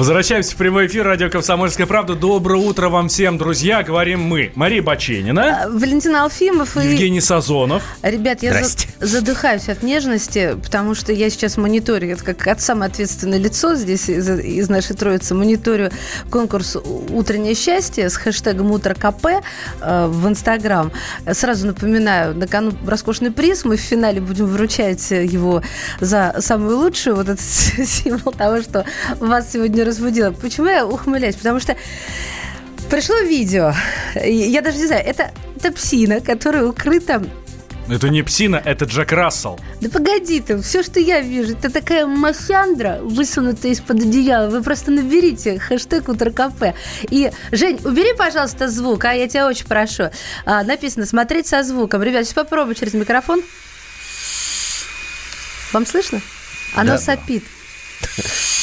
Возвращаемся 0.00 0.52
в 0.54 0.56
прямой 0.56 0.86
эфир 0.86 1.04
радио 1.04 1.28
«Комсомольская 1.28 1.86
правда». 1.86 2.14
Доброе 2.14 2.58
утро 2.58 2.88
вам 2.88 3.08
всем, 3.08 3.36
друзья. 3.36 3.82
Говорим 3.82 4.22
мы. 4.22 4.50
Мария 4.54 4.82
Баченина, 4.82 5.64
А, 5.64 5.68
Валентин 5.68 6.16
Алфимов 6.16 6.74
и... 6.78 6.92
Евгений 6.92 7.20
Сазонов. 7.20 7.82
Ребят, 8.00 8.42
я 8.42 8.52
за- 8.54 8.58
Здрасте. 8.60 8.88
задыхаюсь 8.98 9.68
от 9.68 9.82
нежности, 9.82 10.56
потому 10.64 10.94
что 10.94 11.12
я 11.12 11.28
сейчас 11.28 11.58
мониторю, 11.58 12.08
это 12.12 12.24
как 12.24 12.46
от 12.46 12.62
самое 12.62 12.90
ответственное 12.90 13.36
лицо 13.36 13.74
здесь 13.74 14.08
из, 14.08 14.26
из 14.26 14.70
нашей 14.70 14.96
троицы, 14.96 15.34
мониторю 15.34 15.90
конкурс 16.30 16.78
«Утреннее 17.10 17.54
счастье» 17.54 18.08
с 18.08 18.16
хэштегом 18.16 18.70
«Утро 18.70 18.94
КП» 18.94 19.26
э, 19.82 20.06
в 20.06 20.26
Инстаграм. 20.26 20.92
Сразу 21.30 21.66
напоминаю, 21.66 22.34
на 22.34 22.46
кону 22.46 22.72
роскошный 22.86 23.32
приз, 23.32 23.66
мы 23.66 23.76
в 23.76 23.80
финале 23.80 24.22
будем 24.22 24.46
вручать 24.46 25.10
его 25.10 25.62
за 26.00 26.36
самую 26.38 26.78
лучшую, 26.78 27.16
вот 27.16 27.28
этот 27.28 27.40
символ 27.86 28.32
того, 28.32 28.62
что 28.62 28.86
вас 29.18 29.52
сегодня 29.52 29.89
разбудило. 29.90 30.32
Почему 30.32 30.68
я 30.68 30.86
ухмыляюсь? 30.86 31.36
Потому 31.36 31.60
что 31.60 31.76
Пришло 32.90 33.18
видео, 33.20 33.72
я 34.16 34.62
даже 34.62 34.78
не 34.78 34.86
знаю, 34.86 35.04
это, 35.06 35.30
это 35.56 35.70
псина, 35.70 36.20
которая 36.20 36.64
укрыта 36.66 37.22
Это 37.88 38.08
не 38.08 38.22
псина, 38.24 38.60
это 38.64 38.84
Джек 38.84 39.12
Рассел. 39.12 39.60
да 39.80 39.88
погоди 39.88 40.40
ты, 40.40 40.60
все, 40.60 40.82
что 40.82 40.98
я 40.98 41.20
вижу, 41.20 41.52
это 41.52 41.70
такая 41.70 42.04
масяндра, 42.06 42.98
высунутая 43.00 43.70
из-под 43.72 44.00
одеяла. 44.00 44.50
Вы 44.50 44.64
просто 44.64 44.90
наберите 44.90 45.60
хэштег 45.60 46.08
«Утро 46.08 46.30
КП». 46.30 46.74
И, 47.10 47.30
Жень, 47.52 47.78
убери, 47.84 48.12
пожалуйста, 48.12 48.68
звук, 48.68 49.04
а 49.04 49.12
я 49.12 49.28
тебя 49.28 49.46
очень 49.46 49.66
прошу. 49.66 50.10
А, 50.44 50.64
написано 50.64 51.06
«Смотреть 51.06 51.46
со 51.46 51.62
звуком». 51.62 52.02
Ребят, 52.02 52.24
сейчас 52.24 52.34
попробуй 52.34 52.74
через 52.74 52.94
микрофон. 52.94 53.40
Вам 55.72 55.86
слышно? 55.86 56.20
Оно 56.74 56.92
Да. 56.94 56.98
сопит. 56.98 57.44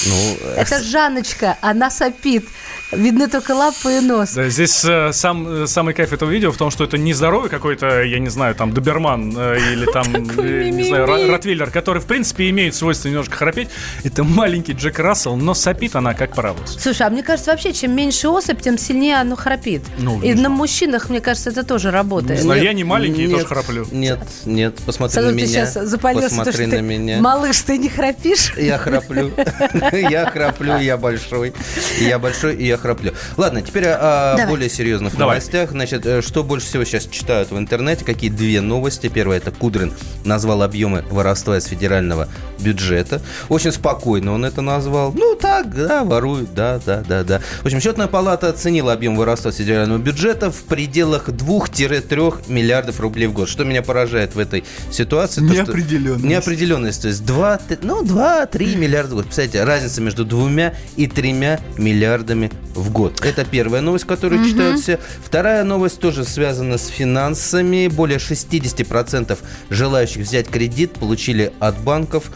Ну, 0.06 0.38
Это 0.56 0.82
Жанночка, 0.84 1.58
она 1.62 1.90
сопит. 1.90 2.48
Видны 2.92 3.28
только 3.28 3.52
лапы 3.52 3.98
и 3.98 4.00
нос. 4.00 4.32
Да, 4.34 4.48
здесь 4.48 4.86
э, 4.86 5.12
сам, 5.12 5.64
э, 5.64 5.68
самый 5.68 5.94
кайф 5.94 6.14
этого 6.14 6.30
видео 6.30 6.52
в 6.52 6.58
том, 6.58 6.72
что 6.72 6.86
это 6.86 6.98
не 6.98 7.12
здоровый 7.14 7.50
какой-то, 7.50 8.04
я 8.04 8.20
не 8.20 8.30
знаю, 8.30 8.56
там, 8.56 8.74
доберман 8.74 9.34
э, 9.38 9.58
или 9.74 9.86
там, 9.92 10.06
э, 10.38 10.70
не 10.70 10.84
знаю, 10.86 11.06
ротвейлер, 11.06 11.70
который, 11.70 12.02
в 12.02 12.06
принципе, 12.06 12.50
имеет 12.50 12.76
свойство 12.76 13.10
немножко 13.10 13.36
храпеть. 13.36 13.68
Это 14.06 14.24
маленький 14.24 14.72
Джек 14.72 15.00
Рассел, 15.00 15.36
но 15.36 15.54
сопит 15.54 15.98
она 15.98 16.14
как 16.14 16.34
паровоз. 16.34 16.78
Слушай, 16.80 17.08
а 17.08 17.10
мне 17.10 17.24
кажется, 17.24 17.52
вообще, 17.52 17.74
чем 17.74 17.94
меньше 17.94 18.30
особь, 18.30 18.62
тем 18.62 18.78
сильнее 18.78 19.18
оно 19.18 19.36
храпит. 19.36 19.82
Ну, 19.98 20.22
и 20.22 20.34
на 20.34 20.48
мужчинах, 20.48 21.10
мне 21.10 21.20
кажется, 21.20 21.50
это 21.50 21.64
тоже 21.64 21.92
работает. 21.92 22.40
Не 22.40 22.44
знаю, 22.44 22.64
я 22.64 22.72
не 22.72 22.86
маленький 22.86 23.26
и 23.26 23.28
тоже 23.28 23.46
храплю. 23.46 23.86
Нет, 23.92 24.20
нет, 24.46 24.76
посмотри 24.86 25.22
на 25.22 25.30
ты 25.30 25.36
меня. 25.36 25.48
сейчас 25.48 25.74
запалился, 25.74 26.30
то, 26.30 26.36
посмотри 26.38 26.54
что 26.54 26.64
на 26.64 26.78
ты, 26.78 26.82
меня. 26.82 27.20
малыш, 27.20 27.60
ты 27.62 27.78
не 27.78 27.90
храпишь? 27.90 28.54
Я 28.56 28.78
храплю. 28.78 29.32
Я 29.92 30.30
храплю, 30.30 30.78
я 30.78 30.98
большой. 30.98 31.54
Я 32.00 32.20
большой, 32.20 32.56
и 32.56 32.66
я 32.66 32.77
храплю. 32.78 33.14
Ладно, 33.38 33.62
теперь 33.62 33.88
о 33.88 34.36
Давай. 34.38 34.48
более 34.48 34.70
серьезных 34.70 35.14
Давай. 35.14 35.36
новостях. 35.36 35.72
Значит, 35.72 36.06
э, 36.06 36.22
что 36.22 36.44
больше 36.44 36.68
всего 36.68 36.84
сейчас 36.86 37.06
читают 37.06 37.52
в 37.52 37.58
интернете? 37.58 38.06
Какие 38.06 38.30
две 38.30 38.62
новости? 38.62 39.08
Первая, 39.10 39.38
это 39.40 39.52
Кудрин 39.52 39.94
назвал 40.24 40.64
объемы 40.64 41.04
воровства 41.10 41.58
из 41.58 41.66
федерального 41.66 42.28
бюджета. 42.60 43.22
Очень 43.50 43.72
спокойно 43.72 44.34
он 44.34 44.46
это 44.46 44.62
назвал. 44.62 45.14
Ну, 45.14 45.36
так, 45.36 45.74
да, 45.76 46.04
воруют, 46.04 46.54
да, 46.54 46.80
да, 46.86 47.04
да, 47.08 47.24
да. 47.24 47.42
В 47.62 47.66
общем, 47.66 47.80
счетная 47.82 48.08
палата 48.08 48.50
оценила 48.50 48.94
объем 48.94 49.16
воровства 49.16 49.52
из 49.52 49.56
федерального 49.58 49.98
бюджета 50.00 50.52
в 50.52 50.64
пределах 50.64 51.30
2-3 51.30 52.44
миллиардов 52.48 53.00
рублей 53.00 53.28
в 53.28 53.34
год. 53.34 53.50
Что 53.50 53.64
меня 53.64 53.82
поражает 53.82 54.36
в 54.36 54.40
этой 54.40 54.64
ситуации? 54.92 55.42
то, 55.42 55.48
что- 55.48 55.56
Неопределенность. 55.56 56.24
Неопределенность. 56.26 57.02
То 57.02 57.08
есть 57.08 57.26
2, 57.26 57.60
ну, 57.82 58.04
2-3 58.04 58.76
миллиарда 58.76 59.12
в 59.14 59.16
год. 59.18 59.26
Представляете, 59.26 59.64
разница 59.64 60.02
между 60.02 60.26
двумя 60.26 60.74
и 60.96 61.08
тремя 61.08 61.60
миллиардами 61.78 62.52
в 62.78 62.92
год. 62.92 63.20
Это 63.26 63.44
первая 63.44 63.82
новость, 63.82 64.06
которую 64.06 64.46
читают 64.48 64.80
все. 64.80 65.00
Вторая 65.26 65.64
новость 65.64 66.00
тоже 66.00 66.24
связана 66.24 66.78
с 66.78 66.88
финансами. 66.88 67.88
Более 67.88 68.20
60% 68.20 69.38
желающих 69.70 70.22
взять 70.26 70.48
кредит 70.48 70.94
получили 70.94 71.52
от 71.60 71.78
банков 71.80 72.32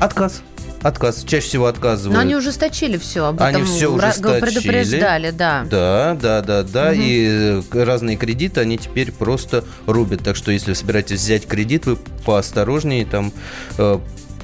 отказ. 0.00 0.42
Отказ. 0.82 1.22
Чаще 1.24 1.46
всего 1.46 1.66
отказывают. 1.66 2.14
Но 2.14 2.20
они 2.20 2.34
ужесточили 2.34 2.96
все, 2.96 3.26
об 3.26 3.40
Они 3.40 3.60
этом 3.60 3.66
все 3.72 3.84
ра- 3.86 4.08
ужесточили. 4.08 4.40
предупреждали, 4.40 5.30
да. 5.30 5.64
Да, 5.70 6.18
да, 6.20 6.40
да, 6.42 6.62
да. 6.64 6.92
И 6.92 7.62
э, 7.62 7.84
разные 7.84 8.16
кредиты 8.16 8.60
они 8.62 8.78
теперь 8.78 9.12
просто 9.12 9.64
рубят. 9.86 10.24
Так 10.24 10.34
что 10.34 10.50
если 10.50 10.70
вы 10.70 10.74
собираетесь 10.74 11.20
взять 11.20 11.46
кредит, 11.46 11.86
вы 11.86 11.96
поосторожнее 12.24 13.06
там. 13.06 13.32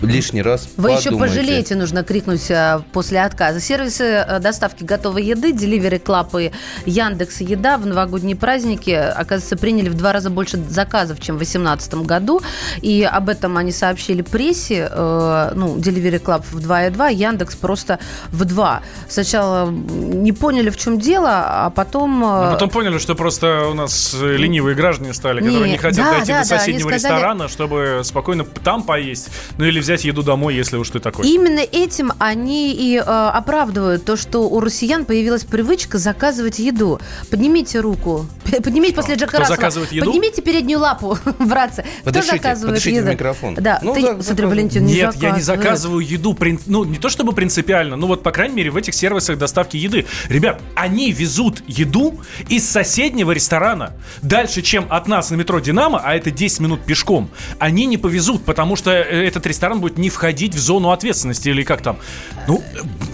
Лишний 0.02 0.43
раз 0.43 0.69
Вы 0.76 0.93
еще 0.93 1.05
подумайте. 1.11 1.35
пожалеете, 1.37 1.75
нужно 1.76 2.05
крикнуть 2.05 2.50
а, 2.50 2.83
после 2.93 3.21
отказа. 3.23 3.61
Сервисы 3.61 4.05
э, 4.05 4.38
доставки 4.38 4.85
готовой 4.85 5.25
еды, 5.25 5.52
Delivery 5.52 6.00
Club 6.02 6.52
и 6.85 6.90
Яндекс 6.90 7.40
Еда 7.40 7.78
в 7.78 7.87
новогодние 7.87 8.37
праздники, 8.37 8.90
оказывается, 8.90 9.57
приняли 9.57 9.88
в 9.88 9.95
два 9.95 10.12
раза 10.12 10.31
больше 10.31 10.57
заказов, 10.69 11.21
чем 11.21 11.37
в 11.37 11.38
2018 11.38 11.95
году. 12.07 12.40
И 12.81 13.02
об 13.02 13.28
этом 13.28 13.57
они 13.57 13.73
сообщили 13.73 14.23
прессе. 14.23 14.88
Э, 14.90 15.52
Ну, 15.55 15.76
Delivery 15.76 16.23
Club 16.23 16.45
в 16.50 16.59
2,2, 16.59 17.12
Яндекс 17.14 17.57
просто 17.57 17.99
в 18.28 18.45
2. 18.45 18.83
Сначала 19.09 19.69
не 19.71 20.33
поняли, 20.33 20.71
в 20.71 20.76
чем 20.76 20.99
дело, 21.00 21.31
а 21.31 21.71
потом... 21.71 22.23
э, 22.25 22.26
А 22.26 22.52
потом 22.52 22.71
поняли, 22.71 22.99
что 22.99 23.14
просто 23.14 23.67
у 23.69 23.75
нас 23.75 24.14
ленивые 24.19 24.75
граждане 24.76 25.12
стали, 25.14 25.40
которые 25.40 25.64
Не, 25.64 25.71
не 25.73 25.78
хотят 25.78 26.05
да, 26.05 26.12
дойти 26.12 26.33
да, 26.33 26.43
до 26.43 26.49
да, 26.49 26.59
соседнего 26.59 26.88
сказали- 26.90 27.12
ресторана, 27.14 27.49
чтобы 27.49 28.02
спокойно 28.05 28.45
там 28.45 28.83
поесть. 28.85 29.28
Ну 29.59 29.64
или 29.64 29.81
взять 29.88 30.04
еду 30.04 30.23
домой, 30.23 30.54
если 30.54 30.76
уж 30.76 30.90
ты 30.90 30.99
такой. 31.00 31.26
Именно 31.26 31.61
этим 31.61 32.12
они 32.18 32.73
и 32.75 32.97
э, 32.99 33.00
оправдывают 33.00 34.04
то, 34.04 34.16
что 34.16 34.49
у 34.49 34.61
россиян 34.61 35.04
появилась 35.07 35.45
привычка 35.45 35.97
заказывать 35.99 36.59
еду. 36.59 37.00
Поднимите 37.30 37.80
руку. 37.80 38.26
Поднимите 38.62 38.95
после 38.95 39.14
Джека 39.14 39.28
Кто 39.28 39.38
Рассела. 39.38 39.57
заказывает 39.57 39.92
еду? 39.92 40.07
Поднимите 40.07 40.42
переднюю 40.42 40.80
лапу, 40.80 41.18
братцы. 41.38 41.83
Кто 42.00 42.04
Подышите, 42.04 42.37
заказывает 42.37 42.75
подышите 42.76 43.00
в 43.00 43.04
еду? 43.04 43.12
микрофон. 43.12 43.54
Да, 43.54 43.78
Ну, 43.83 43.95
ты, 43.95 44.00
за- 44.02 44.23
смотри. 44.23 44.47
Валентин, 44.47 44.85
не 44.85 44.95
Нет, 44.95 45.14
я 45.16 45.30
не 45.30 45.40
заказывает. 45.40 45.45
заказываю 45.45 46.00
еду, 46.07 46.33
прин- 46.35 46.61
ну 46.66 46.85
не 46.85 46.99
то 46.99 47.09
чтобы 47.09 47.33
принципиально, 47.33 47.97
ну 47.97 48.07
вот 48.07 48.23
по 48.23 48.30
крайней 48.30 48.54
мере 48.57 48.71
в 48.71 48.76
этих 48.76 48.95
сервисах 48.95 49.38
доставки 49.38 49.76
еды. 49.76 50.04
Ребят, 50.28 50.61
они 50.75 51.12
везут 51.12 51.62
еду 51.66 52.18
из 52.49 52.68
соседнего 52.68 53.33
ресторана 53.33 53.92
дальше, 54.23 54.61
чем 54.62 54.87
от 54.90 55.09
нас 55.09 55.30
на 55.30 55.37
метро 55.37 55.59
Динамо, 55.61 56.00
а 56.04 56.14
это 56.14 56.30
10 56.30 56.61
минут 56.61 56.80
пешком. 56.85 57.30
Они 57.59 57.87
не 57.87 57.97
повезут, 57.97 58.45
потому 58.45 58.76
что 58.76 58.90
э, 58.90 59.26
этот 59.26 59.47
ресторан 59.47 59.77
будет 59.78 59.99
не 59.99 60.11
входить 60.11 60.54
в 60.54 60.58
зону 60.58 60.90
ответственности 60.90 61.49
или 61.49 61.62
как 61.62 61.82
там. 61.82 61.99
Ну, 62.47 62.62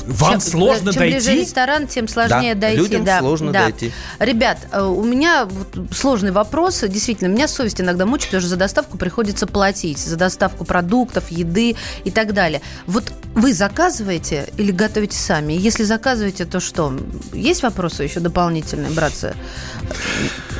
вам 0.06 0.33
Чем- 0.33 0.40
сложно 0.40 0.92
чем 0.92 1.02
ближе 1.02 1.26
дойти. 1.26 1.40
ресторан, 1.40 1.87
тем 1.87 2.09
сложнее 2.09 2.54
Да, 2.54 2.61
дойти. 2.62 2.78
людям 2.78 3.04
да, 3.04 3.18
сложно 3.21 3.52
да. 3.52 3.64
дойти. 3.64 3.92
Ребят, 4.18 4.59
э, 4.71 4.83
у 4.83 5.02
меня 5.02 5.49
сложный 5.92 6.30
вопрос. 6.30 6.80
Действительно, 6.87 7.28
меня 7.28 7.49
совесть 7.49 7.80
иногда 7.80 8.06
мучает, 8.06 8.26
потому 8.30 8.40
что 8.42 8.50
за 8.50 8.56
доставку 8.56 8.99
приходится 8.99 9.47
платить. 9.47 9.99
За 9.99 10.16
доставку 10.16 10.64
продуктов, 10.64 11.30
еды 11.30 11.76
и 12.04 12.11
так 12.11 12.35
далее. 12.35 12.61
Вот 12.87 13.12
вы 13.35 13.52
заказываете 13.54 14.49
или 14.56 14.71
готовите 14.73 15.16
сами? 15.16 15.52
Если 15.54 15.85
заказываете, 15.85 16.44
то 16.44 16.61
что? 16.61 16.92
Есть 17.33 17.62
вопросы 17.62 18.02
еще 18.04 18.21
дополнительные, 18.21 18.90
братцы? 18.90 19.35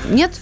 Нет? 0.08 0.32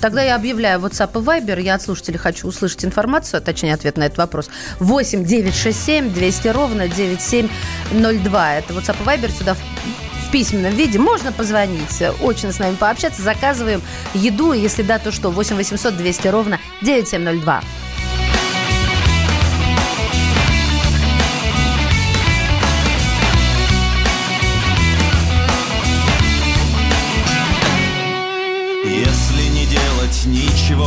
Тогда 0.00 0.22
я 0.22 0.36
объявляю 0.36 0.80
WhatsApp 0.80 1.10
и 1.14 1.24
Viber. 1.24 1.60
Я 1.60 1.74
от 1.74 1.82
слушателей 1.82 2.18
хочу 2.18 2.46
услышать 2.46 2.84
информацию, 2.84 3.38
а 3.38 3.40
точнее 3.40 3.74
ответ 3.74 3.96
на 3.96 4.04
этот 4.04 4.18
вопрос. 4.18 4.48
8 4.78 5.24
967 5.24 6.12
200 6.12 6.48
ровно 6.48 6.88
9702. 6.88 8.54
Это 8.54 8.74
WhatsApp 8.74 8.96
и 9.00 9.06
Viber. 9.06 9.30
Сюда 9.36 9.54
в 9.54 10.30
письменном 10.30 10.74
виде 10.74 10.98
можно 10.98 11.32
позвонить. 11.32 12.02
Очень 12.20 12.52
с 12.52 12.58
нами 12.58 12.76
пообщаться. 12.76 13.22
Заказываем 13.22 13.82
еду. 14.14 14.52
Если 14.52 14.82
да, 14.82 14.98
то 14.98 15.10
что? 15.10 15.30
8 15.30 15.56
800 15.56 15.96
200 15.96 16.28
ровно 16.28 16.60
9702. 16.82 17.62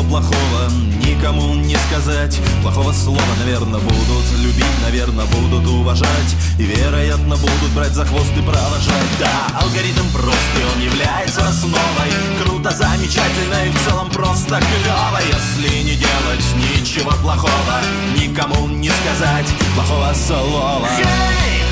Ничего 0.01 0.03
плохого, 0.03 0.72
никому 1.05 1.55
не 1.55 1.75
сказать. 1.75 2.39
Плохого 2.62 2.93
слова, 2.93 3.22
наверное, 3.39 3.79
будут 3.79 4.39
любить, 4.39 4.65
наверное, 4.84 5.25
будут 5.25 5.67
уважать. 5.67 6.36
И, 6.58 6.63
вероятно, 6.63 7.36
будут 7.36 7.72
брать 7.75 7.93
за 7.93 8.05
хвост 8.05 8.31
и 8.38 8.41
провожать. 8.41 9.12
Да, 9.20 9.60
алгоритм 9.62 10.08
прост, 10.13 10.38
и 10.60 10.75
он 10.75 10.84
является 10.84 11.48
основой. 11.48 12.12
Круто, 12.43 12.72
замечательно 12.72 13.65
и 13.65 13.72
в 13.72 13.79
целом 13.86 14.10
просто 14.10 14.60
клево 14.60 15.20
Если 15.27 15.84
не 15.84 15.96
делать 15.96 16.46
ничего 16.55 17.12
плохого, 17.22 17.81
никому 18.17 18.67
не 18.67 18.89
сказать 18.89 19.48
плохого 19.75 20.13
слова. 20.13 20.88
Эй, 20.98 21.70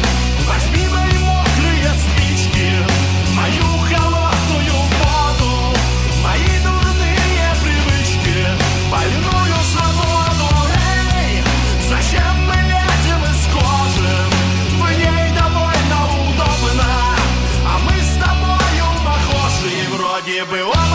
и 20.39 20.43
вроде 20.43 20.88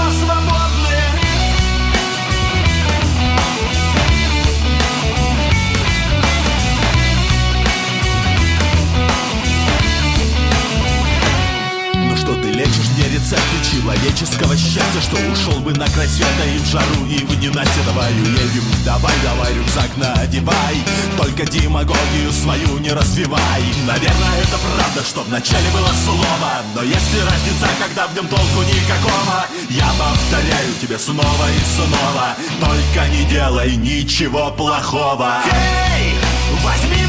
лечишь 12.64 12.90
мне 12.96 13.08
рецепты 13.08 13.56
человеческого 13.70 14.56
счастья 14.56 15.00
Что 15.00 15.16
ушел 15.16 15.60
бы 15.60 15.72
на 15.72 15.86
край 15.88 16.08
света 16.08 16.44
и 16.46 16.58
в 16.58 16.66
жару, 16.66 17.06
и 17.08 17.18
в 17.18 17.40
ненастье. 17.40 17.82
Давай 17.86 18.12
уедем, 18.12 18.64
давай, 18.84 19.14
давай, 19.22 19.54
рюкзак 19.54 19.96
надевай. 19.96 20.76
Только 21.16 21.44
демагогию 21.46 22.32
свою 22.32 22.78
не 22.78 22.90
развивай. 22.90 23.62
Наверное, 23.86 24.38
это 24.42 24.58
правда, 24.58 25.06
что 25.06 25.22
вначале 25.22 25.68
было 25.70 25.90
слово. 26.04 26.62
Но 26.74 26.82
есть 26.82 27.14
ли 27.14 27.20
разница, 27.20 27.68
когда 27.80 28.06
в 28.06 28.14
нем 28.14 28.28
толку 28.28 28.62
никакого? 28.62 29.46
Я 29.70 29.88
повторяю 29.98 30.74
тебе 30.80 30.98
снова 30.98 31.46
и 31.50 31.60
снова. 31.76 32.36
Только 32.60 33.08
не 33.08 33.24
делай 33.24 33.76
ничего 33.76 34.50
плохого. 34.50 35.42
Эй, 35.44 36.14
возьми 36.62 37.03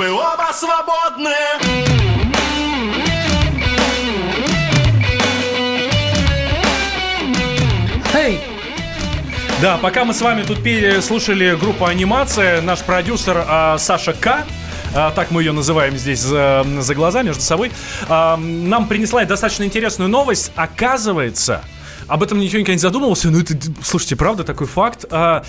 бы 0.00 0.10
оба 0.12 0.50
свободны 0.54 1.28
Эй! 8.14 8.40
Да, 9.60 9.76
пока 9.76 10.06
мы 10.06 10.14
с 10.14 10.22
вами 10.22 10.42
тут 10.42 10.62
пели, 10.62 11.00
слушали 11.00 11.54
группу 11.54 11.84
«Анимация», 11.84 12.62
наш 12.62 12.78
продюсер 12.78 13.44
а, 13.46 13.76
Саша 13.76 14.14
К., 14.14 14.46
а, 14.94 15.10
так 15.10 15.30
мы 15.30 15.42
ее 15.42 15.52
называем 15.52 15.98
здесь 15.98 16.20
за, 16.20 16.64
за 16.78 16.94
глаза 16.94 17.22
между 17.22 17.42
собой, 17.42 17.70
а, 18.08 18.38
нам 18.38 18.88
принесла 18.88 19.22
достаточно 19.26 19.64
интересную 19.64 20.08
новость. 20.08 20.50
Оказывается, 20.56 21.62
об 22.10 22.22
этом 22.24 22.40
никто 22.40 22.58
никогда 22.58 22.74
не 22.74 22.80
задумывался, 22.80 23.30
но 23.30 23.38
это, 23.40 23.54
слушайте, 23.82 24.16
правда 24.16 24.42
такой 24.42 24.66
факт. 24.66 25.04
а, 25.10 25.44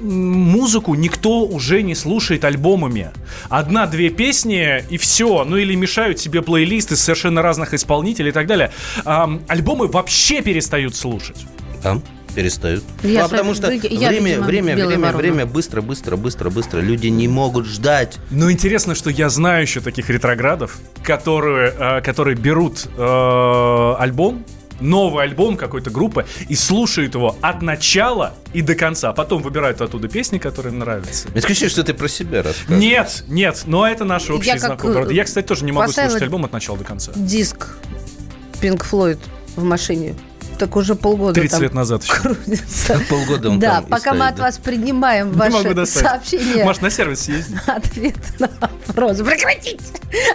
музыку 0.00 0.94
никто 0.94 1.44
уже 1.44 1.82
не 1.82 1.94
слушает 1.94 2.44
альбомами. 2.44 3.10
Одна-две 3.50 4.08
песни 4.08 4.82
и 4.88 4.96
все. 4.96 5.44
Ну 5.44 5.56
или 5.56 5.74
мешают 5.74 6.18
себе 6.18 6.40
плейлисты 6.40 6.96
совершенно 6.96 7.42
разных 7.42 7.74
исполнителей 7.74 8.30
и 8.30 8.32
так 8.32 8.46
далее. 8.46 8.72
А, 9.04 9.30
альбомы 9.48 9.88
вообще 9.88 10.40
перестают 10.40 10.96
слушать. 10.96 11.46
Там 11.82 12.02
перестают. 12.34 12.84
Я 13.02 13.24
а 13.24 13.28
потому 13.28 13.54
что 13.54 13.70
я, 13.72 14.08
время, 14.08 14.26
видимо, 14.28 14.46
время, 14.46 14.74
время, 14.74 14.98
ворона. 14.98 15.18
время 15.18 15.46
быстро, 15.46 15.80
быстро, 15.80 16.16
быстро, 16.16 16.50
быстро. 16.50 16.80
Люди 16.80 17.08
не 17.08 17.28
могут 17.28 17.66
ждать. 17.66 18.18
Но 18.30 18.50
интересно, 18.50 18.94
что 18.94 19.10
я 19.10 19.28
знаю 19.30 19.62
еще 19.62 19.80
таких 19.80 20.10
ретроградов, 20.10 20.78
которые, 21.02 21.74
э, 21.78 22.00
которые 22.02 22.36
берут 22.36 22.86
э, 22.96 23.94
альбом, 23.98 24.44
новый 24.80 25.24
альбом 25.24 25.56
какой-то 25.56 25.90
группы 25.90 26.26
и 26.48 26.54
слушают 26.54 27.14
его 27.14 27.36
от 27.40 27.62
начала 27.62 28.34
и 28.52 28.62
до 28.62 28.74
конца. 28.74 29.12
Потом 29.12 29.42
выбирают 29.42 29.80
оттуда 29.80 30.08
песни, 30.08 30.38
которые 30.38 30.72
им 30.72 30.80
нравятся. 30.80 31.28
Мне 31.28 31.40
ощущение, 31.40 31.70
что 31.70 31.84
ты 31.84 31.94
про 31.94 32.08
себя 32.08 32.42
рассказываешь. 32.42 32.80
Нет, 32.80 33.24
нет, 33.28 33.62
но 33.66 33.86
это 33.86 34.04
наши 34.04 34.32
общие 34.32 34.58
знакомые. 34.58 35.14
Я, 35.14 35.24
кстати, 35.24 35.46
тоже 35.46 35.64
не 35.64 35.72
могу 35.72 35.92
слушать 35.92 36.22
альбом 36.22 36.44
от 36.44 36.52
начала 36.52 36.78
до 36.78 36.84
конца. 36.84 37.12
Диск 37.14 37.68
Pink 38.60 38.84
Floyd 38.90 39.18
в 39.56 39.64
машине. 39.64 40.14
Так 40.56 40.74
уже 40.76 40.94
полгода 40.94 41.34
30 41.34 41.50
там 41.50 41.62
лет 41.62 41.74
назад 41.74 42.02
еще. 42.04 42.14
крутится. 42.14 43.00
Полгода 43.08 43.50
он 43.50 43.58
Да, 43.58 43.82
пока 43.88 44.14
мы 44.14 44.28
от 44.28 44.36
да. 44.36 44.44
вас 44.44 44.58
принимаем 44.58 45.30
ваши 45.32 45.86
сообщения. 45.86 46.64
Может, 46.64 46.82
на 46.82 46.90
сервис 46.90 47.20
съездить? 47.20 47.56
Ответ 47.66 48.16
на 48.38 48.50
вопросы. 48.60 49.24
Прекратите! 49.24 49.84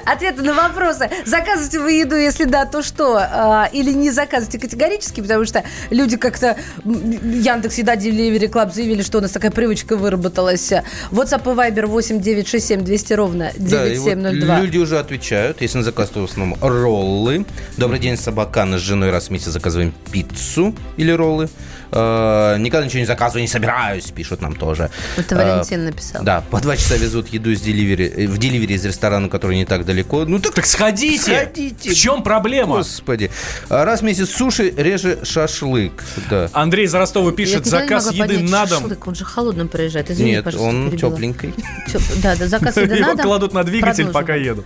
Ответы 0.06 0.42
на 0.44 0.54
вопросы. 0.54 1.10
Заказываете 1.26 1.80
вы 1.80 1.94
еду, 1.94 2.16
если 2.16 2.44
да, 2.46 2.66
то 2.66 2.84
что? 2.84 3.18
А, 3.18 3.70
или 3.72 3.92
не 3.92 4.12
заказывайте 4.12 4.60
категорически, 4.60 5.22
потому 5.22 5.46
что 5.46 5.64
люди 5.90 6.18
как-то... 6.18 6.58
Яндекс 6.86 7.78
Еда, 7.80 7.96
Delivery 7.96 8.50
Club 8.52 8.74
заявили, 8.74 9.02
что 9.02 9.18
у 9.18 9.22
нас 9.22 9.32
такая 9.32 9.52
привычка 9.52 9.96
выработалась. 9.96 10.72
WhatsApp 11.12 11.42
и 11.52 11.56
Viber 11.56 11.86
8 11.88 12.20
967 12.22 12.82
200 12.84 13.14
ровно 13.14 13.52
Да, 13.58 13.88
и 13.88 13.98
вот 13.98 14.06
9702. 14.06 14.60
люди 14.60 14.78
уже 14.78 15.00
отвечают. 15.00 15.62
Если 15.62 15.78
на 15.78 15.84
заказ, 15.84 16.10
то 16.10 16.22
в 16.22 16.26
основном 16.26 16.58
роллы. 16.62 17.46
Добрый 17.78 18.00
день, 18.00 18.18
собаканы. 18.18 18.78
С 18.78 18.82
женой 18.82 19.10
раз 19.12 19.28
в 19.28 19.30
месяц 19.32 19.48
заказываем 19.52 19.94
пиццу 20.12 20.76
или 20.98 21.12
роллы. 21.12 21.50
Э, 21.92 22.58
Никогда 22.60 22.86
ничего 22.86 23.00
не 23.00 23.06
заказываю, 23.06 23.42
не 23.42 23.48
собираюсь, 23.48 24.06
пишут 24.12 24.42
нам 24.42 24.56
тоже. 24.56 24.90
Это 25.18 25.36
Э, 25.36 25.54
Валентин 25.56 25.86
написал. 25.86 26.24
Да, 26.24 26.44
по 26.50 26.60
два 26.60 26.78
часа 26.78 26.96
везут 26.98 27.28
еду 27.30 27.52
из 27.52 27.62
деливери, 27.62 28.06
э, 28.16 28.28
в 28.28 28.38
деливери 28.38 28.74
из 28.74 28.86
ресторана, 28.86 29.30
который 29.30 29.56
не 29.58 29.66
так 29.66 29.86
далеко. 29.86 30.26
Ну 30.26 30.40
так, 30.40 30.54
Так 30.54 30.66
сходите! 30.66 31.22
Сходите. 31.46 31.90
В 31.92 31.96
чем 31.96 32.24
проблема? 32.24 32.78
господи. 32.78 33.30
А 33.70 33.84
Раз 33.86 34.02
в 34.02 34.04
месяц 34.04 34.30
суши, 34.30 34.74
реже 34.76 35.20
шашлык. 35.24 36.04
Да. 36.30 36.50
Андрей 36.54 36.86
из 36.86 36.94
Ростова 36.94 37.32
пишет, 37.32 37.66
Я 37.66 37.82
никогда 37.82 37.96
не 37.96 38.02
заказ 38.02 38.14
еды 38.14 38.40
на 38.50 38.66
дом. 38.66 38.82
шашлык, 38.82 39.08
он 39.08 39.16
же 39.16 39.26
холодным 39.26 39.68
приезжает. 39.68 40.10
Извини, 40.12 40.32
Нет, 40.32 40.44
пожалуйста, 40.46 40.70
он 40.70 40.90
перебила. 40.92 41.12
тепленький. 41.12 41.54
Да, 42.22 42.36
да, 42.36 42.48
заказ 42.48 42.78
еды 42.78 42.96
Его 42.96 43.08
на 43.10 43.16
дом. 43.16 43.26
кладут 43.26 43.54
на 43.54 43.64
двигатель, 43.64 44.06
Продолжим. 44.06 44.14
пока 44.14 44.36
едут. 44.36 44.66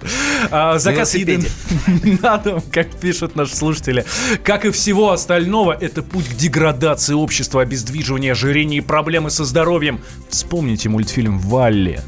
А, 0.52 0.78
заказ 0.78 1.16
еды 1.16 1.44
на 2.22 2.38
дом, 2.38 2.62
как 2.72 2.88
пишут 2.96 3.36
наши 3.36 3.56
слушатели. 3.56 4.06
Как 4.44 4.66
и 4.66 4.72
всего 4.72 5.12
остального, 5.12 5.72
это 5.80 6.04
путь 6.04 6.28
к 6.28 6.34
деградации 6.36 7.14
общества, 7.16 7.62
обездвиживания, 7.62 8.32
ожирения 8.32 8.78
и 8.78 8.82
проблемы 8.82 9.30
со 9.30 9.46
здоровьем. 9.46 10.02
Вспомните 10.30 10.90
мультфильм 10.90 11.40
«Валли», 11.40 12.02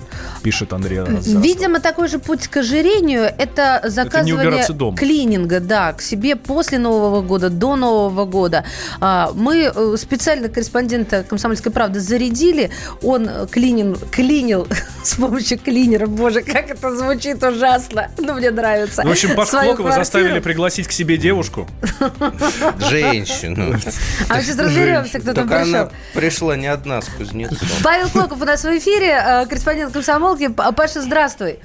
пишет 0.48 0.74
Андрей 0.74 1.02
Разасов. 1.02 1.44
Видимо, 1.44 1.80
такой 1.80 2.08
же 2.08 2.20
путь 2.20 2.48
к 2.48 2.58
ожирению– 2.58 3.24
это 3.38 3.82
заказывание 3.84 4.36
убираться 4.36 4.74
дома. 4.74 4.98
клининга, 4.98 5.60
да, 5.60 5.94
к 5.94 6.02
себе 6.02 6.36
после 6.36 6.78
Нового 6.80 7.22
года, 7.22 7.50
до 7.50 7.76
Нового 7.76 8.26
года. 8.26 8.64
А, 9.02 9.32
Мы 9.34 9.72
э, 9.74 9.96
специально 9.98 10.48
корреспондента 10.50 11.24
«Комсомольской 11.24 11.72
правды» 11.72 12.00
зарядили, 12.00 12.72
он 13.02 13.30
клинин, 13.52 13.98
клинил 14.12 14.68
с 15.04 15.16
помощью 15.16 15.60
клинера, 15.60 16.08
боже, 16.08 16.42
как 16.42 16.70
это 16.70 16.96
звучит 16.96 17.44
ужасно, 17.44 18.10
но 18.18 18.34
мне 18.34 18.52
нравится. 18.52 19.04
В 19.04 19.10
общем, 19.10 19.36
квартиру. 19.36 19.92
заставили 19.92 20.40
пригласить 20.40 20.88
к 20.88 20.92
себе 20.92 21.18
девушку. 21.18 21.68
Женщину. 22.90 23.76
А 24.30 24.36
мы 24.36 24.42
сейчас 24.42 24.58
разберемся, 25.02 25.20
кто 25.20 25.34
там 25.34 25.48
Только 25.48 25.62
она 25.64 25.86
пришел. 25.86 25.92
пришла 26.14 26.56
не 26.58 26.68
одна 26.68 27.02
с 27.02 27.10
кузнецом. 27.10 27.58
Павел 27.84 28.10
Клоков 28.10 28.42
у 28.42 28.46
нас 28.46 28.64
в 28.64 28.78
эфире, 28.78 29.08
э, 29.24 29.46
корреспондент 29.46 29.94
комсомолки. 29.94 30.48
П- 30.48 30.72
Паша, 30.76 31.02
здравствуй. 31.02 31.60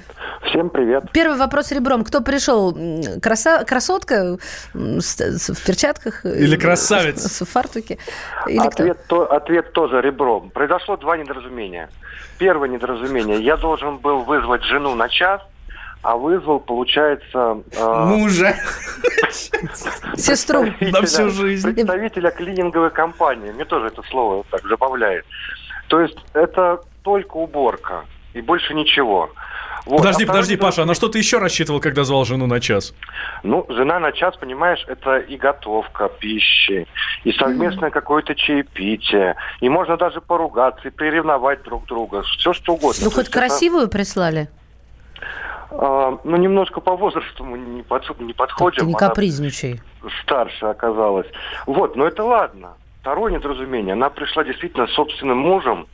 Всем 0.49 0.69
привет. 0.69 1.05
Первый 1.13 1.37
вопрос 1.37 1.71
ребром. 1.71 2.03
Кто 2.03 2.21
пришел? 2.21 2.77
Краса... 3.21 3.63
Красотка 3.63 4.37
м, 4.73 4.99
с- 5.01 5.19
с- 5.19 5.49
в 5.53 5.65
перчатках? 5.65 6.25
Или 6.25 6.55
красавец? 6.57 7.21
С, 7.21 7.41
в 7.45 7.49
фартуке? 7.49 7.97
Или 8.47 8.57
кто? 8.59 8.67
Ответ, 8.67 9.07
то- 9.07 9.31
ответ 9.31 9.71
тоже 9.73 10.01
ребром. 10.01 10.49
Произошло 10.51 10.97
два 10.97 11.17
недоразумения. 11.17 11.89
Первое 12.37 12.67
недоразумение. 12.67 13.41
Я 13.43 13.57
должен 13.57 13.97
был 13.97 14.19
вызвать 14.23 14.63
жену 14.63 14.95
на 14.95 15.07
час, 15.07 15.41
а 16.03 16.17
вызвал, 16.17 16.59
получается... 16.59 17.57
э, 17.75 18.05
Мужа. 18.05 18.55
Сестру. 20.15 20.63
представителя- 20.63 20.91
На 21.01 21.05
всю 21.07 21.29
жизнь. 21.29 21.73
Представителя 21.73 22.31
клининговой 22.31 22.91
компании. 22.91 23.51
Мне 23.51 23.65
тоже 23.65 23.87
это 23.87 24.01
слово 24.03 24.43
так 24.51 24.61
забавляет. 24.67 25.25
То 25.87 26.01
есть 26.01 26.17
это 26.33 26.81
только 27.03 27.37
уборка 27.37 28.05
и 28.33 28.41
больше 28.41 28.73
ничего. 28.73 29.29
Вот. 29.85 29.97
Подожди, 29.97 30.23
А 30.23 30.27
подожди, 30.27 30.55
второе 30.55 30.71
Паша, 30.71 30.83
а 30.83 30.85
на 30.85 30.93
что 30.93 31.09
ты 31.09 31.17
еще 31.17 31.39
рассчитывал, 31.39 31.81
когда 31.81 32.03
звал 32.05 32.23
жену 32.23 32.47
на 32.47 32.61
час? 32.61 32.93
Ну, 33.43 33.65
жена 33.67 33.99
на 33.99 34.13
час, 34.13 34.35
понимаешь, 34.37 34.83
это 34.87 35.17
и 35.17 35.35
готовка 35.35 36.07
пищи, 36.07 36.87
и 37.25 37.31
совместное 37.33 37.89
какое-то 37.89 38.33
чаепитие, 38.33 39.35
и 39.59 39.67
можно 39.67 39.97
даже 39.97 40.21
поругаться, 40.21 40.87
и 40.87 40.91
приревновать 40.91 41.63
друг 41.63 41.85
друга, 41.85 42.21
все 42.21 42.53
что 42.53 42.73
угодно. 42.75 43.01
Ну, 43.03 43.09
То 43.09 43.15
хоть 43.15 43.25
есть 43.25 43.29
это, 43.35 43.39
красивую 43.39 43.89
прислали? 43.89 44.47
А, 45.77 46.17
ну, 46.23 46.37
немножко 46.37 46.79
по 46.81 46.95
возрасту 46.95 47.43
мы 47.43 47.57
не, 47.57 47.81
подсу- 47.81 48.21
не 48.21 48.33
Ты 48.33 48.37
подходим. 48.37 48.87
не 48.87 48.93
Она 48.93 48.99
капризничай. 48.99 49.81
старше 50.21 50.65
оказалась. 50.65 51.27
Вот, 51.65 51.95
но 51.95 52.05
это 52.07 52.23
ладно. 52.23 52.73
Второе 53.01 53.33
недоразумение. 53.33 53.93
Она 53.93 54.09
пришла 54.09 54.43
действительно 54.43 54.87
с 54.87 54.93
собственным 54.93 55.37
мужем, 55.39 55.87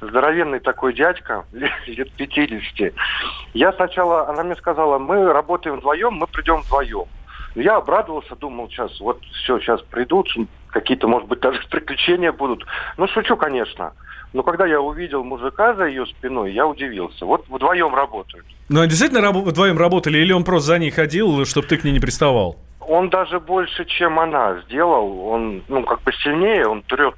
здоровенный 0.00 0.60
такой 0.60 0.94
дядька, 0.94 1.44
лет 1.52 2.10
50. 2.12 2.92
Я 3.52 3.72
сначала, 3.74 4.28
она 4.28 4.42
мне 4.44 4.56
сказала, 4.56 4.98
мы 4.98 5.32
работаем 5.32 5.76
вдвоем, 5.78 6.14
мы 6.14 6.26
придем 6.26 6.60
вдвоем. 6.62 7.04
Я 7.54 7.76
обрадовался, 7.76 8.34
думал, 8.34 8.68
сейчас, 8.68 8.98
вот 9.00 9.22
все, 9.32 9.58
сейчас 9.60 9.80
придут, 9.82 10.28
какие-то, 10.70 11.06
может 11.06 11.28
быть, 11.28 11.40
даже 11.40 11.60
приключения 11.70 12.32
будут. 12.32 12.64
Ну, 12.96 13.06
шучу, 13.08 13.36
конечно. 13.36 13.92
Но 14.34 14.42
когда 14.42 14.66
я 14.66 14.80
увидел 14.80 15.22
мужика 15.22 15.74
за 15.74 15.84
ее 15.86 16.04
спиной, 16.06 16.52
я 16.52 16.66
удивился. 16.66 17.24
Вот 17.24 17.44
вдвоем 17.48 17.94
работают. 17.94 18.44
Ну, 18.68 18.80
они 18.80 18.88
действительно 18.90 19.20
рабо- 19.20 19.44
вдвоем 19.44 19.78
работали, 19.78 20.18
или 20.18 20.32
он 20.32 20.42
просто 20.42 20.66
за 20.66 20.78
ней 20.80 20.90
ходил, 20.90 21.44
чтобы 21.46 21.68
ты 21.68 21.76
к 21.78 21.84
ней 21.84 21.92
не 21.92 22.00
приставал? 22.00 22.56
Он 22.80 23.08
даже 23.10 23.38
больше, 23.38 23.84
чем 23.84 24.18
она 24.18 24.60
сделал. 24.66 25.20
Он, 25.28 25.62
ну, 25.68 25.84
как 25.84 26.02
бы 26.02 26.12
сильнее, 26.12 26.66
он 26.66 26.82
трет 26.82 27.14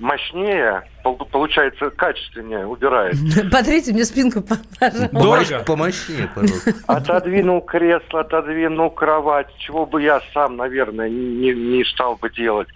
мощнее, 0.00 0.82
пол- 1.04 1.16
получается, 1.30 1.90
качественнее 1.90 2.66
убирает. 2.66 3.14
Потрите 3.52 3.92
мне 3.92 4.04
спинку, 4.04 4.40
пожалуйста. 4.80 5.08
Дорого? 5.12 5.64
Помощнее, 5.64 6.28
пожалуйста. 6.34 6.74
Отодвинул 6.86 7.60
кресло, 7.60 8.20
отодвинул 8.20 8.90
кровать, 8.90 9.46
чего 9.58 9.86
бы 9.86 10.02
я 10.02 10.20
сам, 10.34 10.56
наверное, 10.56 11.08
не, 11.08 11.52
не 11.52 11.84
стал 11.84 12.16
бы 12.16 12.30
делать. 12.30 12.68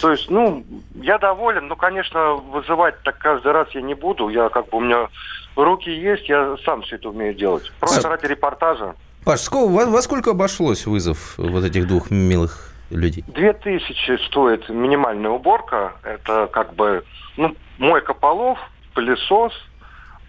То 0.00 0.10
есть, 0.10 0.28
ну, 0.28 0.64
я 0.96 1.18
доволен, 1.18 1.68
но, 1.68 1.76
конечно, 1.76 2.34
вызывать 2.34 3.00
так 3.02 3.18
каждый 3.18 3.52
раз 3.52 3.68
я 3.72 3.80
не 3.80 3.94
буду. 3.94 4.28
Я 4.28 4.48
как 4.48 4.68
бы, 4.68 4.78
у 4.78 4.80
меня 4.80 5.08
руки 5.56 5.90
есть, 5.90 6.28
я 6.28 6.56
сам 6.64 6.82
все 6.82 6.96
это 6.96 7.08
умею 7.08 7.34
делать. 7.34 7.72
Просто 7.80 8.08
ради 8.08 8.26
репортажа. 8.26 8.94
Паш, 9.24 9.48
во 9.50 10.02
сколько 10.02 10.32
обошлось 10.32 10.84
вызов 10.84 11.38
вот 11.38 11.64
этих 11.64 11.86
двух 11.86 12.10
милых 12.10 12.73
людей? 12.90 13.24
Две 13.28 13.52
тысячи 13.52 14.18
стоит 14.26 14.68
минимальная 14.68 15.30
уборка. 15.30 15.94
Это 16.02 16.48
как 16.52 16.74
бы 16.74 17.04
ну, 17.36 17.54
мойка 17.78 18.14
полов, 18.14 18.58
пылесос, 18.94 19.52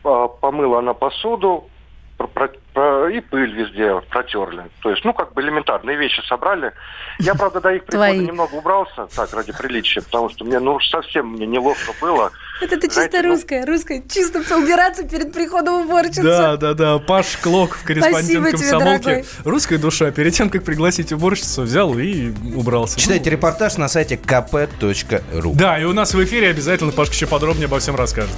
а, 0.04 0.28
помыла 0.28 0.80
она 0.80 0.94
посуду 0.94 1.70
про- 2.18 2.28
про- 2.28 2.52
про- 2.74 3.10
и 3.10 3.20
пыль 3.20 3.52
везде 3.54 4.00
протерли. 4.10 4.66
То 4.82 4.90
есть, 4.90 5.04
ну, 5.04 5.14
как 5.14 5.34
бы 5.34 5.42
элементарные 5.42 5.98
вещи 5.98 6.22
собрали. 6.28 6.72
Я, 7.20 7.36
правда, 7.36 7.60
до 7.62 7.74
их 7.74 7.86
прихода 7.86 8.12
Твои. 8.14 8.26
немного 8.26 8.56
убрался, 8.56 9.08
так, 9.16 9.34
ради 9.34 9.52
приличия, 9.52 10.02
потому 10.02 10.30
что 10.30 10.46
мне, 10.46 10.60
ну, 10.60 10.76
уж 10.76 10.88
совсем 10.88 11.28
мне 11.34 11.46
неловко 11.46 11.94
было. 12.00 12.32
Это 12.62 12.78
ты 12.78 12.88
чисто 12.88 13.02
Знаете, 13.02 13.22
ну- 13.22 13.34
русская, 13.34 13.66
русская. 13.66 14.04
Чисто 14.10 14.40
убираться 14.56 15.04
перед 15.04 15.34
приходом 15.34 15.86
уборщицы. 15.86 16.24
Да, 16.24 16.58
да, 16.58 16.74
да. 16.74 17.00
Паш 17.00 17.38
Клок, 17.38 17.78
корреспондент 17.84 18.26
Спасибо 18.26 18.52
тебе, 18.52 18.72
комсомолки. 18.72 19.26
Русская 19.44 19.78
душа. 19.78 20.12
Перед 20.12 20.34
тем, 20.34 20.50
как 20.50 20.64
пригласить 20.64 21.12
уборщицу, 21.12 21.64
взял 21.64 21.98
и 21.98 22.32
убрался. 22.56 23.00
Читайте 23.00 23.30
репортаж 23.30 23.78
на 23.78 23.90
сайте 23.90 24.16
kp.ru. 24.16 25.54
Да, 25.54 25.80
и 25.80 25.84
у 25.84 25.94
нас 25.94 26.14
в 26.14 26.24
эфире 26.24 26.50
обязательно 26.50 26.92
Пашка 26.92 27.14
еще 27.14 27.28
подробнее 27.28 27.66
обо 27.66 27.80
всем 27.80 27.96
расскажет. 27.96 28.36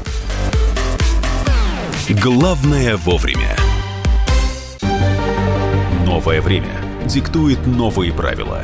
Главное 2.09 2.97
вовремя. 2.97 3.55
Новое 6.05 6.41
время 6.41 6.71
диктует 7.05 7.67
новые 7.67 8.13
правила. 8.13 8.63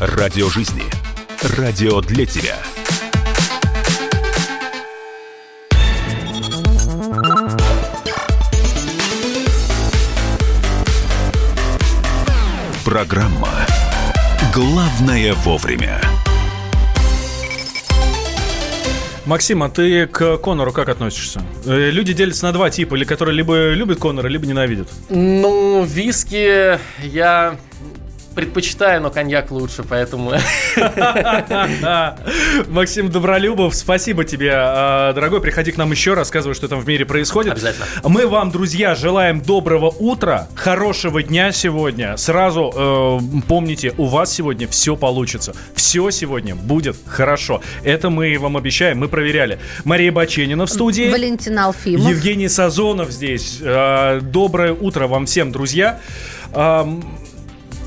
Радио 0.00 0.48
жизни. 0.48 0.84
Радио 1.58 2.00
для 2.00 2.24
тебя. 2.24 2.56
Программа 12.82 13.50
«Главное 14.54 15.34
вовремя». 15.34 16.00
Максим, 19.26 19.62
а 19.62 19.68
ты 19.68 20.06
к 20.06 20.38
Конору 20.38 20.72
как 20.72 20.88
относишься? 20.88 21.42
Э, 21.66 21.90
люди 21.90 22.14
делятся 22.14 22.46
на 22.46 22.52
два 22.52 22.70
типа, 22.70 22.94
или 22.94 23.04
которые 23.04 23.36
либо 23.36 23.72
любят 23.72 24.00
Конора, 24.00 24.28
либо 24.28 24.46
ненавидят. 24.46 24.88
Ну, 25.10 25.84
виски 25.84 26.78
я 27.02 27.58
предпочитаю, 28.40 29.02
но 29.02 29.10
коньяк 29.10 29.50
лучше, 29.50 29.82
поэтому... 29.86 30.32
Максим 32.68 33.10
Добролюбов, 33.10 33.74
спасибо 33.74 34.24
тебе, 34.24 34.52
а, 34.54 35.12
дорогой. 35.12 35.42
Приходи 35.42 35.72
к 35.72 35.76
нам 35.76 35.90
еще, 35.90 36.14
рассказывай, 36.14 36.54
что 36.54 36.66
там 36.68 36.80
в 36.80 36.88
мире 36.88 37.04
происходит. 37.04 37.52
Обязательно. 37.52 37.86
Мы 38.04 38.26
вам, 38.26 38.50
друзья, 38.50 38.94
желаем 38.94 39.42
доброго 39.42 39.90
утра, 39.90 40.48
хорошего 40.54 41.22
дня 41.22 41.52
сегодня. 41.52 42.16
Сразу 42.16 42.72
э, 42.74 43.18
помните, 43.46 43.92
у 43.98 44.06
вас 44.06 44.32
сегодня 44.32 44.66
все 44.68 44.96
получится. 44.96 45.54
Все 45.74 46.10
сегодня 46.10 46.54
будет 46.54 46.96
хорошо. 47.06 47.60
Это 47.84 48.08
мы 48.08 48.38
вам 48.38 48.56
обещаем, 48.56 48.98
мы 48.98 49.08
проверяли. 49.08 49.58
Мария 49.84 50.12
Баченина 50.12 50.64
в 50.64 50.70
студии. 50.70 51.10
Валентин 51.10 51.58
Алфимов. 51.58 52.08
Евгений 52.08 52.48
Сазонов 52.48 53.10
здесь. 53.10 53.58
Э, 53.60 54.20
Доброе 54.22 54.72
утро 54.72 55.06
вам 55.08 55.26
всем, 55.26 55.52
друзья. 55.52 56.00
Ам, 56.52 57.04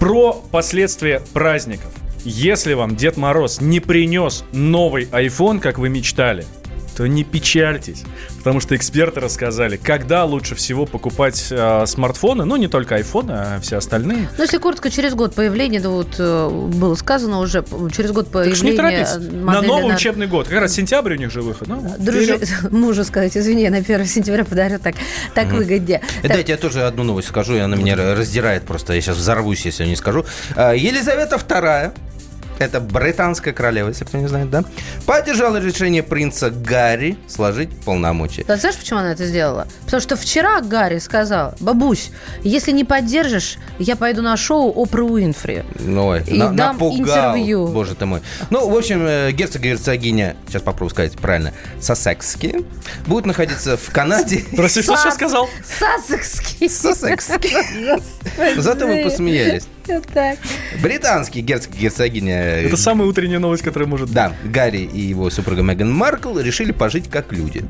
Про 0.04 0.34
последствия 0.34 1.22
праздников. 1.32 1.90
Если 2.26 2.74
вам 2.74 2.98
Дед 2.98 3.16
Мороз 3.16 3.62
не 3.62 3.80
принес 3.80 4.44
новый 4.52 5.06
iPhone, 5.06 5.62
как 5.62 5.78
вы 5.78 5.88
мечтали, 5.88 6.44
то 6.96 7.08
не 7.08 7.24
печальтесь, 7.24 8.04
потому 8.38 8.60
что 8.60 8.76
эксперты 8.76 9.20
рассказали, 9.20 9.78
когда 9.78 10.26
лучше 10.26 10.56
всего 10.56 10.86
покупать 10.86 11.48
э, 11.50 11.86
смартфоны, 11.86 12.46
ну 12.46 12.56
не 12.56 12.68
только 12.68 13.00
iPhone, 13.00 13.28
а 13.30 13.60
все 13.62 13.78
остальные. 13.78 14.30
Ну, 14.38 14.44
если 14.44 14.58
коротко, 14.58 14.90
через 14.90 15.14
год 15.16 15.34
появления, 15.36 15.80
ну 15.80 15.94
вот 15.94 16.16
э, 16.18 16.50
было 16.50 16.96
сказано 16.96 17.40
уже, 17.40 17.64
через 17.96 18.12
год 18.12 18.32
Так 18.32 18.56
что 18.56 18.66
не 18.66 18.78
появления 18.78 19.06
торопитесь. 19.06 19.34
На 19.34 19.62
новый 19.62 19.96
учебный 19.96 20.28
год. 20.28 20.48
Как 20.48 20.60
раз 20.60 20.74
сентябрь 20.74 21.14
у 21.14 21.18
них 21.18 21.32
же 21.32 21.42
выход. 21.42 21.68
Ну, 21.68 21.96
Дружи... 22.00 22.40
Мужу 22.72 23.04
сказать, 23.04 23.36
извини, 23.36 23.64
я 23.64 23.72
на 23.72 23.78
1 23.78 24.06
сентября 24.06 24.44
подарю 24.44 24.80
так, 24.80 24.96
так 25.34 25.52
выгоднее. 25.52 26.02
Э, 26.22 26.28
Дайте 26.28 26.54
я 26.54 26.58
тоже 26.58 26.84
одну 26.84 27.04
новость 27.04 27.30
скажу, 27.30 27.56
и 27.56 27.60
она 27.60 27.76
меня 27.76 27.96
раздирает 27.96 28.64
просто. 28.64 28.94
Я 28.94 29.02
сейчас 29.02 29.18
взорвусь, 29.18 29.66
если 29.66 29.86
не 29.86 29.96
скажу. 29.96 30.26
А, 30.56 30.74
Елизавета 30.74 31.36
II, 31.36 31.92
это 32.60 32.80
британская 32.80 33.52
королева, 33.54 33.90
если 33.90 34.06
кто 34.06 34.18
не 34.18 34.28
знает, 34.28 34.50
да, 34.50 34.64
поддержала 35.06 35.58
решение 35.58 36.04
принца 36.04 36.50
Гарри 36.50 37.18
сложить 37.28 37.70
полномочия. 37.82 38.44
Да 38.48 38.58
знаешь, 38.58 38.78
почему 38.78 39.00
она 39.00 39.12
это 39.14 39.26
сделала? 39.26 39.68
Потому 39.86 40.02
что 40.02 40.16
вчера 40.16 40.62
Гарри 40.62 41.00
сказал, 41.00 41.54
бабусь, 41.60 42.12
если 42.44 42.72
не 42.72 42.84
поддержишь, 42.84 43.58
я 43.80 43.96
пойду 43.96 44.22
на 44.22 44.38
шоу 44.38 44.72
Опры 44.72 45.04
Уинфри. 45.04 45.64
Ой, 45.98 46.24
И 46.28 46.38
на- 46.38 46.50
дам 46.52 46.74
напугал. 46.74 46.98
интервью. 47.00 47.68
Боже 47.68 47.96
ты 47.96 48.06
мой. 48.06 48.22
Ну, 48.50 48.70
в 48.70 48.78
общем, 48.78 49.06
э, 49.06 49.32
герцог 49.32 49.62
и 49.64 49.70
герцогиня, 49.70 50.36
сейчас 50.48 50.62
попробую 50.62 50.90
сказать 50.92 51.14
правильно, 51.14 51.54
Сассекские, 51.82 52.64
будут 53.08 53.26
находиться 53.26 53.78
в 53.78 53.90
Канаде. 53.92 54.44
Прости, 54.56 54.82
что 54.82 54.96
сейчас 54.96 55.16
сказал? 55.16 55.50
Сассекский. 55.80 56.70
Сассекские. 56.70 58.00
Зато 58.62 58.88
вы 58.88 59.04
посмеялись. 59.04 59.64
Так. 60.14 60.38
Британский 60.82 61.42
герцог 61.42 61.76
и 61.76 61.80
герцогиня 61.80 62.34
э, 62.62 62.68
Это 62.68 62.78
самая 62.78 63.08
утренняя 63.08 63.40
новость, 63.40 63.64
которая 63.64 63.88
может 63.88 64.08
быть. 64.08 64.16
Да, 64.16 64.34
Гарри 64.44 64.82
и 64.82 65.00
его 65.02 65.30
супруга 65.30 65.62
Меган 65.62 65.92
Маркл 65.92 66.38
решили 66.38 66.72
пожить 66.72 67.10
как 67.10 67.32
люди. 67.34 67.66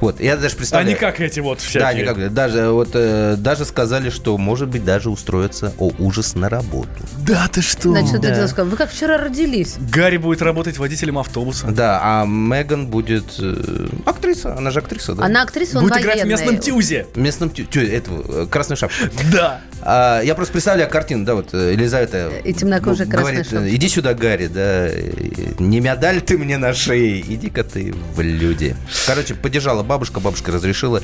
Вот, 0.00 0.20
я 0.20 0.36
даже 0.36 0.54
А 0.54 0.58
представляю... 0.58 0.88
не 0.90 0.94
как 0.94 1.20
эти 1.20 1.40
вот 1.40 1.58
Да, 1.58 1.64
всякие. 1.64 2.02
не 2.02 2.04
как 2.06 2.32
даже 2.32 2.68
вот 2.70 2.90
э, 2.94 3.34
даже 3.38 3.64
сказали, 3.64 4.10
что 4.10 4.38
может 4.38 4.68
быть 4.68 4.84
даже 4.84 5.10
устроиться, 5.10 5.72
о 5.78 5.90
ужас 5.98 6.34
на 6.34 6.48
работу. 6.48 6.88
Да 7.26 7.48
ты 7.48 7.60
что? 7.62 7.90
Значит, 7.90 8.08
что 8.08 8.20
ты 8.20 8.48
сказать? 8.48 8.70
Вы 8.70 8.76
как 8.76 8.90
вчера 8.90 9.18
родились? 9.18 9.76
Гарри 9.92 10.16
будет 10.18 10.42
работать 10.42 10.78
водителем 10.78 11.18
автобуса. 11.18 11.66
Да, 11.68 12.00
а 12.02 12.24
Меган 12.26 12.86
будет 12.86 13.24
э, 13.40 13.88
актриса, 14.06 14.56
она 14.56 14.70
же 14.70 14.78
актриса, 14.78 15.14
да? 15.14 15.24
Она 15.24 15.42
актриса, 15.42 15.78
он 15.78 15.84
Будет 15.84 15.98
играть 16.00 16.22
в 16.22 16.26
местном 16.26 16.58
тюзе. 16.58 17.06
В 17.14 17.18
местном 17.18 17.50
тю, 17.50 17.64
тю- 17.64 17.80
этого, 17.80 18.46
красную 18.46 18.76
шапку. 18.76 18.96
Да. 19.32 19.60
А, 19.82 20.20
я 20.22 20.34
просто 20.34 20.52
представляю 20.52 20.88
картину, 20.90 21.24
да, 21.24 21.34
вот 21.34 21.47
э, 21.52 21.72
Елизавета 21.72 22.30
И 22.44 22.52
темнокожая 22.52 23.06
говорит, 23.06 23.52
э, 23.52 23.68
иди 23.70 23.88
сюда, 23.88 24.14
Гарри, 24.14 24.46
да, 24.46 24.88
э, 24.88 25.54
не 25.58 25.80
медаль 25.80 26.20
ты 26.20 26.38
мне 26.38 26.58
на 26.58 26.74
шее, 26.74 27.20
иди-ка 27.20 27.64
ты 27.64 27.94
в 28.14 28.20
люди. 28.20 28.76
Короче, 29.06 29.34
поддержала 29.34 29.82
бабушка, 29.82 30.20
бабушка 30.20 30.52
разрешила, 30.52 31.02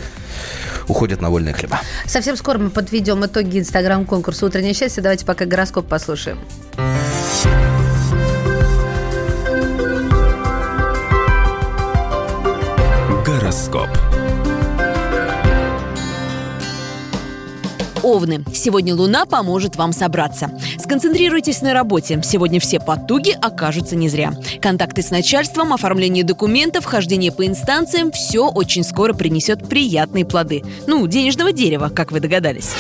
уходят 0.89 1.21
на 1.21 1.31
вольные 1.31 1.55
хлеба. 1.55 1.81
Совсем 2.07 2.37
скоро 2.37 2.59
мы 2.59 2.71
подведем 2.71 3.25
итоги 3.25 3.59
инстаграм-конкурса 3.59 4.47
«Утреннее 4.47 4.75
счастье». 4.75 5.03
Давайте 5.03 5.25
пока 5.25 5.45
гороскоп 5.45 5.89
послушаем. 5.89 6.39
Гороскоп. 13.25 13.89
Овны. 18.05 18.45
Сегодня 18.55 18.95
Луна 18.95 19.25
поможет 19.25 19.77
вам 19.77 19.93
собраться. 19.93 20.51
Сконцентрируйтесь 20.79 21.63
на 21.63 21.73
работе. 21.73 22.21
Сегодня 22.23 22.61
все 22.61 22.79
потуги 22.79 23.31
окажутся 23.31 23.97
не 23.97 24.11
зря. 24.11 24.35
Контакты 24.61 25.03
с 25.03 25.11
начальством, 25.11 25.73
оформление 25.73 26.23
документов, 26.23 26.85
хождение 26.85 27.33
по 27.33 27.47
инстанциям– 27.47 28.13
все 28.13 28.49
очень 28.49 28.85
скоро 28.85 29.15
принесет 29.15 29.69
приятные 29.69 30.27
плоды. 30.27 30.63
Ну, 30.87 31.07
денежного 31.07 31.51
дерева, 31.51 31.89
как 31.89 32.13
вы 32.13 32.21
догадались. 32.21 32.73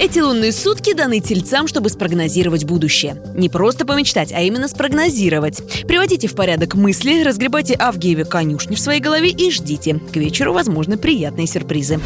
Эти 0.00 0.18
лунные 0.18 0.50
сутки 0.50 0.94
даны 0.94 1.20
тельцам, 1.20 1.68
чтобы 1.68 1.88
спрогнозировать 1.88 2.64
будущее. 2.64 3.22
Не 3.36 3.48
просто 3.48 3.86
помечтать, 3.86 4.32
а 4.32 4.40
именно 4.40 4.66
спрогнозировать. 4.66 5.62
Приводите 5.86 6.26
в 6.26 6.34
порядок 6.34 6.74
мысли, 6.74 7.22
разгребайте 7.22 7.76
Авгиеве 7.78 8.24
конюшни 8.24 8.74
в 8.74 8.80
своей 8.80 9.00
голове 9.00 9.30
и 9.30 9.52
ждите. 9.52 10.00
К 10.12 10.16
вечеру, 10.16 10.52
возможно, 10.52 10.98
приятные 10.98 11.46
сюрпризы. 11.46 12.00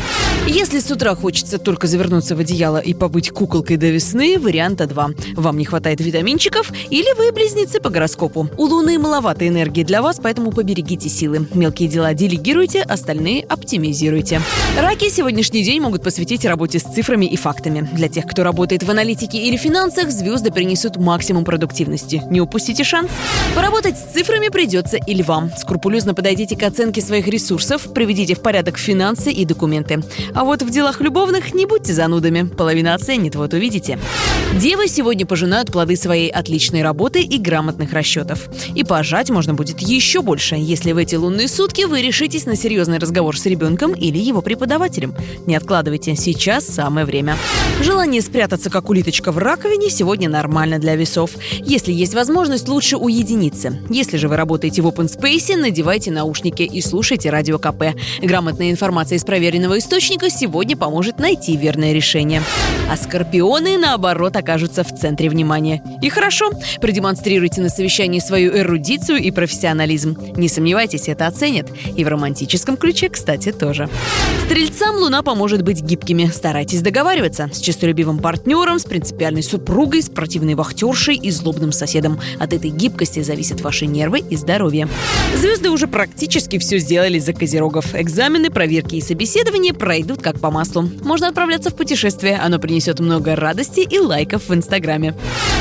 Если 0.46 0.80
с 0.80 0.90
утра 0.90 1.14
хочется 1.14 1.58
только 1.58 1.86
завернуться 1.86 2.36
в 2.36 2.40
одеяло 2.40 2.65
и 2.74 2.94
побыть 2.94 3.30
куколкой 3.30 3.76
до 3.76 3.86
весны, 3.86 4.38
варианта 4.38 4.86
2. 4.86 5.10
Вам 5.36 5.58
не 5.58 5.64
хватает 5.64 6.00
витаминчиков 6.00 6.72
или 6.90 7.16
вы 7.16 7.32
близнецы 7.32 7.80
по 7.80 7.90
гороскопу. 7.90 8.48
У 8.56 8.64
Луны 8.64 8.98
маловато 8.98 9.46
энергии 9.46 9.84
для 9.84 10.02
вас, 10.02 10.18
поэтому 10.22 10.50
поберегите 10.50 11.08
силы. 11.08 11.46
Мелкие 11.54 11.88
дела 11.88 12.12
делегируйте, 12.14 12.82
остальные 12.82 13.44
оптимизируйте. 13.44 14.40
Раки 14.78 15.08
сегодняшний 15.08 15.62
день 15.62 15.80
могут 15.80 16.02
посвятить 16.02 16.44
работе 16.44 16.78
с 16.78 16.82
цифрами 16.82 17.26
и 17.26 17.36
фактами. 17.36 17.88
Для 17.92 18.08
тех, 18.08 18.26
кто 18.26 18.42
работает 18.42 18.82
в 18.82 18.90
аналитике 18.90 19.38
или 19.38 19.56
финансах, 19.56 20.10
звезды 20.10 20.50
принесут 20.50 20.96
максимум 20.96 21.44
продуктивности. 21.44 22.22
Не 22.30 22.40
упустите 22.40 22.84
шанс. 22.84 23.10
Поработать 23.54 23.96
с 23.96 24.12
цифрами 24.12 24.48
придется 24.48 24.96
и 24.96 25.14
львам. 25.14 25.50
Скрупулезно 25.56 26.14
подойдите 26.14 26.56
к 26.56 26.62
оценке 26.62 27.00
своих 27.00 27.28
ресурсов, 27.28 27.92
приведите 27.94 28.34
в 28.34 28.40
порядок 28.40 28.78
финансы 28.78 29.30
и 29.30 29.44
документы. 29.44 30.02
А 30.34 30.44
вот 30.44 30.62
в 30.62 30.70
делах 30.70 31.00
любовных 31.00 31.54
не 31.54 31.66
будьте 31.66 31.92
занудами. 31.92 32.48
Половина 32.56 32.94
оценит, 32.94 33.34
вот 33.34 33.52
увидите. 33.52 33.98
Девы 34.58 34.88
сегодня 34.88 35.26
пожинают 35.26 35.70
плоды 35.70 35.96
своей 35.96 36.30
отличной 36.30 36.82
работы 36.82 37.20
и 37.20 37.38
грамотных 37.38 37.92
расчетов. 37.92 38.48
И 38.74 38.84
пожать 38.84 39.28
можно 39.28 39.52
будет 39.52 39.80
еще 39.80 40.22
больше, 40.22 40.54
если 40.56 40.92
в 40.92 40.96
эти 40.96 41.14
лунные 41.14 41.48
сутки 41.48 41.84
вы 41.84 42.00
решитесь 42.00 42.46
на 42.46 42.56
серьезный 42.56 42.98
разговор 42.98 43.38
с 43.38 43.44
ребенком 43.44 43.92
или 43.92 44.18
его 44.18 44.40
преподавателем. 44.40 45.14
Не 45.44 45.56
откладывайте, 45.56 46.16
сейчас 46.16 46.66
самое 46.66 47.04
время. 47.04 47.36
Желание 47.82 48.22
спрятаться, 48.22 48.70
как 48.70 48.88
улиточка 48.88 49.30
в 49.30 49.38
раковине, 49.38 49.90
сегодня 49.90 50.30
нормально 50.30 50.78
для 50.78 50.96
весов. 50.96 51.32
Если 51.52 51.92
есть 51.92 52.14
возможность, 52.14 52.68
лучше 52.68 52.96
уединиться. 52.96 53.76
Если 53.90 54.16
же 54.16 54.28
вы 54.28 54.36
работаете 54.36 54.80
в 54.80 54.86
open 54.86 55.06
space, 55.06 55.54
надевайте 55.56 56.10
наушники 56.10 56.62
и 56.62 56.80
слушайте 56.80 57.28
радио 57.28 57.58
КП. 57.58 57.94
Грамотная 58.22 58.70
информация 58.70 59.16
из 59.16 59.24
проверенного 59.24 59.78
источника 59.78 60.30
сегодня 60.30 60.76
поможет 60.76 61.18
найти 61.18 61.56
верное 61.56 61.92
решение. 61.92 62.42
А 62.88 62.96
скорпионы, 62.96 63.78
наоборот, 63.78 64.36
окажутся 64.36 64.84
в 64.84 64.94
центре 64.94 65.28
внимания. 65.28 65.82
И 66.02 66.08
хорошо, 66.08 66.50
продемонстрируйте 66.80 67.60
на 67.60 67.68
совещании 67.68 68.20
свою 68.20 68.56
эрудицию 68.56 69.18
и 69.18 69.32
профессионализм. 69.32 70.16
Не 70.36 70.48
сомневайтесь, 70.48 71.08
это 71.08 71.26
оценят. 71.26 71.68
И 71.96 72.04
в 72.04 72.08
романтическом 72.08 72.76
ключе, 72.76 73.08
кстати, 73.08 73.50
тоже. 73.50 73.88
Стрельцам 74.46 74.96
Луна 74.96 75.22
поможет 75.22 75.62
быть 75.62 75.82
гибкими. 75.82 76.30
Старайтесь 76.32 76.80
договариваться 76.80 77.50
с 77.52 77.58
честолюбивым 77.58 78.18
партнером, 78.18 78.78
с 78.78 78.84
принципиальной 78.84 79.42
супругой, 79.42 80.02
с 80.02 80.08
противной 80.08 80.54
вахтершей 80.54 81.16
и 81.16 81.30
злобным 81.30 81.72
соседом. 81.72 82.20
От 82.38 82.52
этой 82.52 82.70
гибкости 82.70 83.20
зависят 83.20 83.62
ваши 83.62 83.86
нервы 83.86 84.20
и 84.20 84.36
здоровье. 84.36 84.88
Звезды 85.36 85.70
уже 85.70 85.88
практически 85.88 86.58
все 86.58 86.78
сделали 86.78 87.18
за 87.18 87.32
козерогов. 87.32 87.94
Экзамены, 87.94 88.50
проверки 88.50 88.94
и 88.94 89.00
собеседования 89.00 89.74
пройдут 89.74 90.22
как 90.22 90.38
по 90.38 90.52
маслу. 90.52 90.88
Можно 91.02 91.28
отправляться 91.28 91.70
в 91.70 91.74
путешествие. 91.74 92.35
Оно 92.40 92.58
принесет 92.58 93.00
много 93.00 93.36
радости 93.36 93.80
и 93.80 93.98
лайков 93.98 94.48
в 94.48 94.54
Инстаграме. 94.54 95.14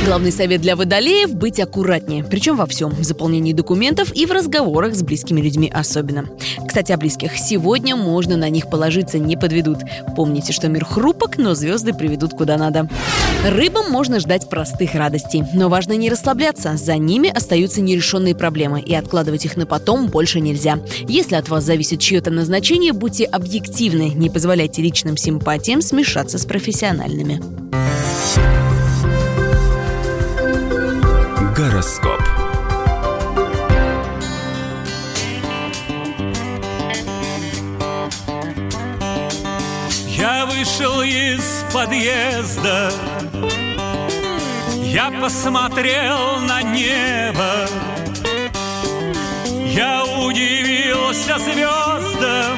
Главный 0.05 0.31
совет 0.31 0.61
для 0.61 0.75
водолеев– 0.75 1.33
быть 1.33 1.59
аккуратнее. 1.59 2.23
Причем 2.23 2.57
во 2.57 2.65
всем. 2.65 2.91
В 2.91 3.03
заполнении 3.03 3.53
документов 3.53 4.11
и 4.13 4.25
в 4.25 4.31
разговорах 4.31 4.95
с 4.95 5.03
близкими 5.03 5.41
людьми 5.41 5.71
особенно. 5.73 6.25
Кстати, 6.67 6.91
о 6.91 6.97
близких. 6.97 7.37
Сегодня 7.37 7.95
можно 7.95 8.37
на 8.37 8.49
них 8.49 8.69
положиться, 8.69 9.17
не 9.17 9.37
подведут. 9.37 9.79
Помните, 10.15 10.53
что 10.53 10.67
мир 10.67 10.85
хрупок, 10.85 11.37
но 11.37 11.55
звезды 11.55 11.93
приведут 11.93 12.31
куда 12.31 12.57
надо. 12.57 12.89
Рыбам 13.45 13.91
можно 13.91 14.19
ждать 14.19 14.49
простых 14.49 14.95
радостей, 14.95 15.43
но 15.53 15.69
важно 15.69 15.93
не 15.93 16.09
расслабляться. 16.09 16.77
За 16.77 16.97
ними 16.97 17.29
остаются 17.29 17.81
нерешенные 17.81 18.35
проблемы, 18.35 18.81
и 18.81 18.93
откладывать 18.93 19.45
их 19.45 19.57
на 19.57 19.65
потом 19.65 20.07
больше 20.07 20.39
нельзя. 20.39 20.79
Если 21.07 21.35
от 21.35 21.49
вас 21.49 21.63
зависит 21.63 21.99
чье-то 21.99 22.31
назначение, 22.31 22.93
будьте 22.93 23.25
объективны, 23.25 24.11
не 24.15 24.29
позволяйте 24.29 24.81
личным 24.81 25.17
симпатиям 25.17 25.81
смешаться 25.81 26.37
с 26.37 26.45
профессиональными. 26.65 27.39
Гороскоп. 31.55 32.19
Я 40.17 40.47
вышел 40.47 41.03
из 41.03 41.63
подъезда, 41.71 42.91
я 44.81 45.11
посмотрел 45.21 46.39
на 46.47 46.63
небо, 46.63 47.67
я 49.67 50.03
удивился 50.03 51.37
звездам, 51.37 52.57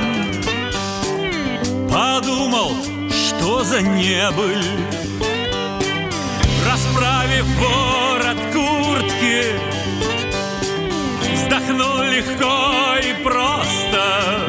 подумал, 1.92 2.72
что 3.38 3.64
за 3.64 3.82
небыль. 3.82 4.66
Расправив 6.66 7.46
ворот 7.60 8.38
куртки, 8.54 9.44
вздохнул 11.34 12.02
легко 12.04 12.98
и 13.04 13.24
просто 13.24 14.47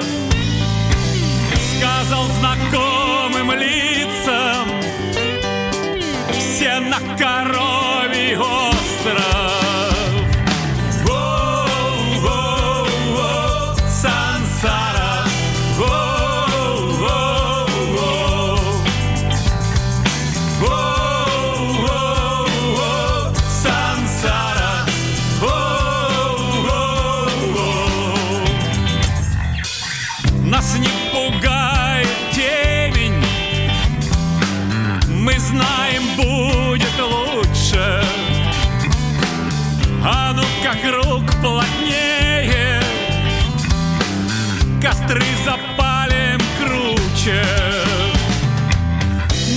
круче 47.28 47.42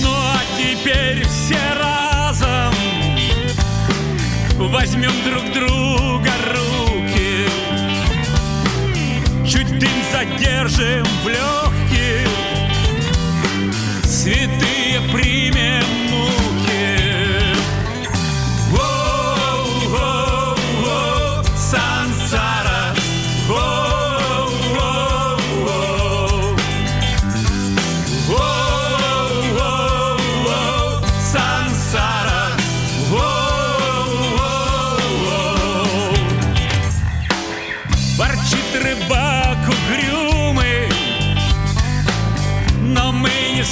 Ну 0.02 0.10
а 0.10 0.40
теперь 0.56 1.24
все 1.26 1.58
разом 1.78 2.74
Возьмем 4.58 5.12
друг 5.24 5.52
друга 5.52 6.30
руки. 6.54 7.46
Чуть 9.46 9.78
дым 9.78 9.90
задержим 10.12 11.06
в 11.24 11.28
легких 11.28 12.28
Святые 14.04 15.00
примем 15.12 16.01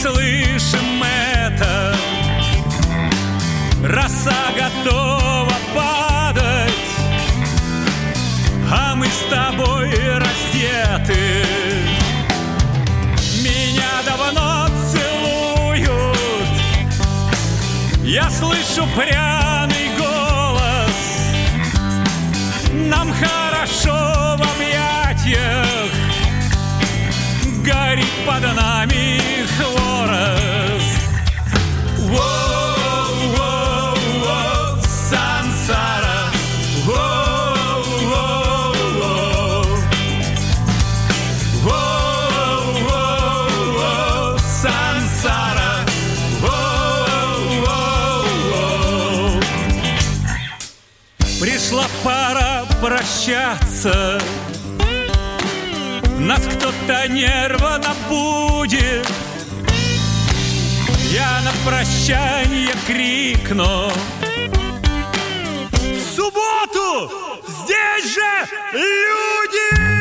слышим 0.00 1.02
это. 1.02 1.94
Роса 3.82 4.52
готова 4.56 5.52
падать 5.74 6.90
А 8.70 8.94
мы 8.94 9.06
с 9.06 9.30
тобой 9.30 9.90
раздеты. 10.18 11.44
Меня 13.42 13.90
давно 14.06 14.68
целуют 14.90 16.48
Я 18.02 18.30
слышу 18.30 18.86
пряный 18.96 19.90
голос. 19.98 20.98
Нам 22.72 23.12
хорошо 23.12 24.36
в 24.36 24.42
объятиях 24.42 25.90
Горит 27.64 28.26
под 28.26 28.42
нами 28.54 29.19
прощаться 53.80 54.18
Нас 56.18 56.40
кто-то 56.40 57.08
нервно 57.08 57.94
будет 58.08 59.06
Я 61.10 61.40
на 61.42 61.52
прощание 61.68 62.74
крикну. 62.86 63.90
В 65.72 66.14
субботу 66.14 67.10
здесь 67.48 68.14
же 68.14 68.48
люди! 68.72 69.99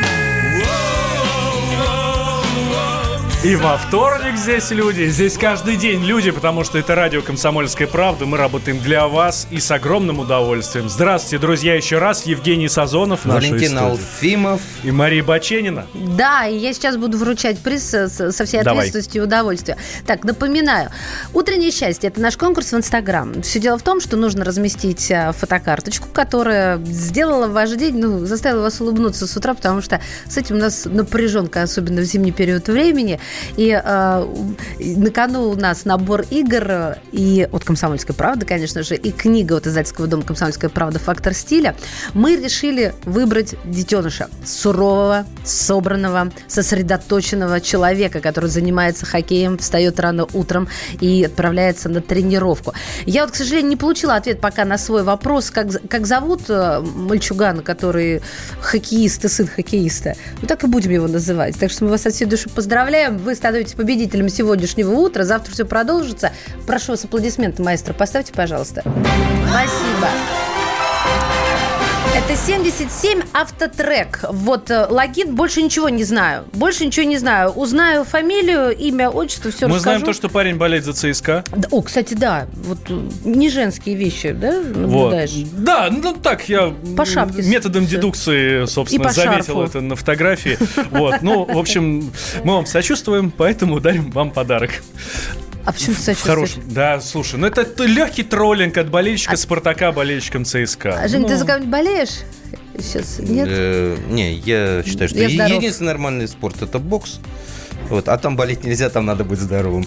И 3.42 3.56
во 3.56 3.78
вторник 3.78 4.36
здесь 4.36 4.70
люди, 4.70 5.06
здесь 5.06 5.38
каждый 5.38 5.78
день 5.78 6.04
люди, 6.04 6.30
потому 6.30 6.62
что 6.62 6.76
это 6.76 6.94
радио 6.94 7.22
«Комсомольская 7.22 7.88
правда». 7.88 8.26
Мы 8.26 8.36
работаем 8.36 8.78
для 8.80 9.08
вас 9.08 9.46
и 9.50 9.60
с 9.60 9.70
огромным 9.70 10.18
удовольствием. 10.18 10.90
Здравствуйте, 10.90 11.38
друзья, 11.38 11.74
еще 11.74 11.96
раз. 11.96 12.26
Евгений 12.26 12.68
Сазонов, 12.68 13.24
Валентин. 13.24 13.78
Алфимов. 13.78 14.60
И 14.84 14.90
Мария 14.90 15.24
Баченина. 15.24 15.86
Да, 15.94 16.46
и 16.46 16.58
я 16.58 16.74
сейчас 16.74 16.98
буду 16.98 17.16
вручать 17.16 17.58
приз 17.60 17.82
со, 17.82 18.30
всей 18.44 18.62
Давай. 18.62 18.80
ответственностью 18.80 19.22
и 19.22 19.24
удовольствием. 19.24 19.78
Так, 20.06 20.24
напоминаю. 20.24 20.90
Утреннее 21.32 21.70
счастье– 21.70 22.08
это 22.10 22.20
наш 22.20 22.36
конкурс 22.36 22.72
в 22.72 22.76
Инстаграм. 22.76 23.40
Все 23.40 23.58
дело 23.58 23.78
в 23.78 23.82
том, 23.82 24.02
что 24.02 24.18
нужно 24.18 24.44
разместить 24.44 25.10
а, 25.10 25.32
фотокарточку, 25.32 26.08
которая 26.12 26.76
сделала 26.84 27.48
ваш 27.48 27.70
день, 27.70 27.96
ну, 28.00 28.26
заставила 28.26 28.64
вас 28.64 28.82
улыбнуться 28.82 29.26
с 29.26 29.34
утра, 29.34 29.54
потому 29.54 29.80
что 29.80 29.98
с 30.28 30.36
этим 30.36 30.56
у 30.56 30.58
нас 30.58 30.84
напряженка, 30.84 31.62
особенно 31.62 32.02
в 32.02 32.04
зимний 32.04 32.32
период 32.32 32.68
времени. 32.68 33.18
И 33.56 33.70
и 34.78 34.96
на 34.96 35.10
кону 35.10 35.50
у 35.50 35.54
нас 35.54 35.84
набор 35.84 36.24
игр 36.30 36.64
э, 36.66 36.94
и 37.12 37.48
от 37.50 37.64
«Комсомольской 37.64 38.14
правды», 38.14 38.46
конечно 38.46 38.82
же, 38.82 38.96
и 38.96 39.12
книга 39.12 39.56
от 39.56 39.66
издательского 39.66 40.06
дома 40.06 40.22
«Комсомольская 40.22 40.70
правда. 40.70 40.98
Фактор 40.98 41.34
стиля». 41.34 41.76
Мы 42.14 42.36
решили 42.36 42.94
выбрать 43.04 43.54
детеныша 43.64 44.28
сурового, 44.44 45.26
собранного, 45.44 46.32
сосредоточенного 46.48 47.60
человека, 47.60 48.20
который 48.20 48.50
занимается 48.50 49.06
хоккеем, 49.06 49.58
встает 49.58 50.00
рано 50.00 50.26
утром 50.32 50.68
и 51.00 51.24
отправляется 51.24 51.88
на 51.88 52.00
тренировку. 52.00 52.72
Я 53.06 53.22
вот, 53.22 53.32
к 53.32 53.36
сожалению, 53.36 53.70
не 53.70 53.76
получила 53.76 54.16
ответ 54.16 54.40
пока 54.40 54.64
на 54.64 54.78
свой 54.78 55.02
вопрос, 55.02 55.50
как, 55.50 55.68
как 55.88 56.06
зовут 56.06 56.42
э, 56.48 56.80
мальчугана, 56.80 57.62
который 57.62 58.22
хоккеист 58.60 59.24
и 59.24 59.28
сын 59.28 59.46
хоккеиста. 59.46 60.14
Ну, 60.40 60.48
так 60.48 60.64
и 60.64 60.66
будем 60.66 60.90
его 60.90 61.06
называть. 61.06 61.58
Так 61.58 61.70
что 61.70 61.84
мы 61.84 61.90
вас 61.90 62.06
от 62.06 62.14
всей 62.14 62.24
души 62.24 62.48
поздравляем. 62.48 63.19
Вы 63.20 63.34
становитесь 63.34 63.74
победителем 63.74 64.28
сегодняшнего 64.28 64.92
утра. 64.92 65.24
Завтра 65.24 65.52
все 65.52 65.64
продолжится. 65.64 66.32
Прошу 66.66 66.92
вас 66.92 67.04
аплодисменты, 67.04 67.62
маэстро. 67.62 67.92
Поставьте, 67.92 68.32
пожалуйста. 68.32 68.82
Спасибо. 69.50 70.08
Это 72.14 72.30
Это 72.30 72.36
77 72.36 73.22
автотрек. 73.32 74.20
Вот 74.30 74.70
э, 74.70 74.86
логин, 74.88 75.34
больше 75.34 75.62
ничего 75.62 75.88
не 75.88 76.04
знаю. 76.04 76.44
Больше 76.52 76.86
ничего 76.86 77.04
не 77.06 77.18
знаю. 77.18 77.50
Узнаю 77.50 78.04
фамилию, 78.04 78.70
имя, 78.76 79.08
отчество, 79.10 79.50
все 79.50 79.66
Мы 79.66 79.76
расскажу. 79.76 79.82
знаем 79.98 80.02
то, 80.02 80.12
что 80.12 80.28
парень 80.28 80.56
болеет 80.56 80.84
за 80.84 80.92
ЦСКА. 80.92 81.44
Да, 81.56 81.68
О, 81.70 81.82
кстати, 81.82 82.14
да. 82.14 82.46
Вот 82.52 82.78
э, 82.88 83.08
не 83.24 83.48
женские 83.48 83.96
вещи, 83.96 84.30
да, 84.32 84.60
Вот. 84.60 84.76
наблюдаешь? 84.76 85.32
Да, 85.52 85.88
ну 85.90 86.14
так 86.14 86.48
я 86.48 86.72
По 86.96 87.04
шапке 87.04 87.42
методом 87.42 87.86
всё. 87.86 87.96
дедукции, 87.96 88.64
собственно, 88.66 89.10
заметил 89.10 89.44
шарфу. 89.54 89.62
это 89.62 89.80
на 89.80 89.96
фотографии. 89.96 90.58
Вот, 90.90 91.22
ну, 91.22 91.44
в 91.44 91.58
общем, 91.58 92.10
мы 92.44 92.54
вам 92.54 92.66
сочувствуем, 92.66 93.30
поэтому 93.30 93.80
дарим 93.80 94.10
вам 94.10 94.30
подарок. 94.30 94.70
А 95.64 95.72
почему 95.72 95.94
ты 95.94 96.00
сочувствуешь? 96.02 96.34
хорошем. 96.50 96.62
Да, 96.68 97.00
слушай, 97.00 97.38
ну 97.38 97.46
это 97.46 97.66
легкий 97.84 98.22
троллинг 98.22 98.76
от 98.78 98.90
болельщика 98.90 99.36
Спартака 99.36 99.92
болельщикам 99.92 100.44
ЦСКА. 100.44 101.00
А, 101.02 101.08
Жень, 101.08 101.24
ты 101.26 101.32
Ну, 101.32 101.38
за 101.38 101.44
кого-нибудь 101.46 101.70
болеешь? 101.70 102.20
Сейчас 102.78 103.18
нет? 103.18 103.46
Э, 103.50 103.96
не, 104.08 104.32
я 104.34 104.82
считаю, 104.86 105.08
что 105.08 105.18
Я 105.18 105.28
е- 105.28 105.56
единственный 105.56 105.88
нормальный 105.88 106.26
спорт 106.28 106.62
это 106.62 106.78
бокс. 106.78 107.20
Вот, 107.88 108.08
а 108.08 108.16
там 108.18 108.36
болеть 108.36 108.64
нельзя, 108.64 108.88
там 108.88 109.06
надо 109.06 109.24
быть 109.24 109.38
здоровым. 109.40 109.86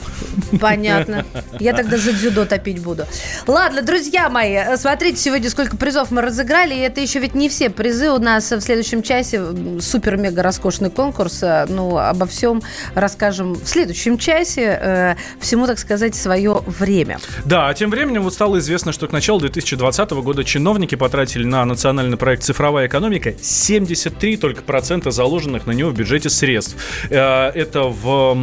Понятно. 0.59 1.25
Я 1.59 1.73
тогда 1.73 1.97
за 1.97 2.11
дзюдо 2.11 2.45
топить 2.45 2.79
буду. 2.79 3.05
Ладно, 3.47 3.81
друзья 3.81 4.29
мои, 4.29 4.53
э, 4.53 4.77
смотрите 4.77 5.17
сегодня, 5.17 5.49
сколько 5.49 5.77
призов 5.77 6.11
мы 6.11 6.21
разыграли. 6.21 6.73
И 6.75 6.79
это 6.79 6.99
еще 6.99 7.19
ведь 7.19 7.33
не 7.35 7.49
все 7.49 7.69
призы. 7.69 8.09
У 8.11 8.19
нас 8.19 8.51
в 8.51 8.61
следующем 8.61 9.03
часе 9.03 9.41
супер-мега 9.79 10.43
роскошный 10.43 10.89
конкурс. 10.89 11.43
Э, 11.43 11.65
Ну, 11.69 11.97
обо 11.97 12.25
всем 12.25 12.61
расскажем 12.93 13.53
в 13.53 13.67
следующем 13.67 14.17
часе. 14.17 14.77
Э, 14.81 15.15
Всему, 15.39 15.67
так 15.67 15.79
сказать, 15.79 16.15
свое 16.15 16.61
время. 16.65 17.19
Да, 17.45 17.67
а 17.69 17.73
тем 17.73 17.89
временем 17.89 18.23
вот 18.23 18.33
стало 18.33 18.59
известно, 18.59 18.91
что 18.91 19.07
к 19.07 19.11
началу 19.11 19.39
2020 19.39 20.11
года 20.11 20.43
чиновники 20.43 20.95
потратили 20.95 21.45
на 21.45 21.63
национальный 21.65 22.17
проект 22.17 22.43
«Цифровая 22.43 22.87
экономика» 22.87 23.33
73 23.41 24.37
только 24.37 24.61
процента 24.61 25.11
заложенных 25.11 25.65
на 25.65 25.71
него 25.71 25.89
в 25.89 25.93
бюджете 25.93 26.29
средств. 26.29 26.75
Э, 27.09 27.51
Это 27.83 27.91
в, 27.91 28.35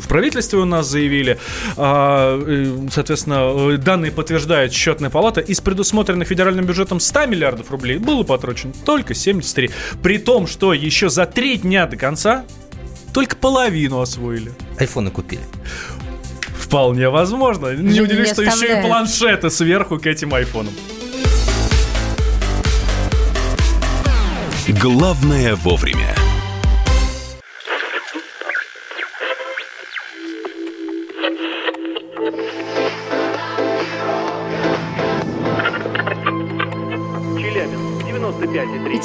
в 0.00 0.08
правительстве 0.08 0.58
у 0.58 0.64
нас 0.64 0.86
заявили. 0.86 1.38
А, 1.76 2.38
э, 2.38 2.88
Соответственно, 2.90 3.78
данные 3.78 4.12
подтверждает 4.12 4.72
счетная 4.72 5.10
палата. 5.10 5.40
Из 5.40 5.60
предусмотренных 5.60 6.28
федеральным 6.28 6.66
бюджетом 6.66 7.00
100 7.00 7.26
миллиардов 7.26 7.70
рублей 7.70 7.98
было 7.98 8.22
потрачено 8.24 8.72
только 8.84 9.14
73. 9.14 9.70
При 10.02 10.18
том, 10.18 10.46
что 10.46 10.74
еще 10.74 11.08
за 11.08 11.26
три 11.26 11.56
дня 11.56 11.86
до 11.86 11.96
конца 11.96 12.44
только 13.14 13.36
половину 13.36 14.00
освоили. 14.00 14.52
Айфоны 14.78 15.10
купили. 15.10 15.42
Вполне 16.58 17.08
возможно. 17.08 17.74
Не 17.74 18.00
удивлюсь, 18.00 18.32
что 18.32 18.42
еще 18.42 18.78
и 18.78 18.82
планшеты 18.82 19.50
сверху 19.50 19.98
к 19.98 20.06
этим 20.06 20.34
айфонам. 20.34 20.74
Главное 24.68 25.54
вовремя. 25.56 26.14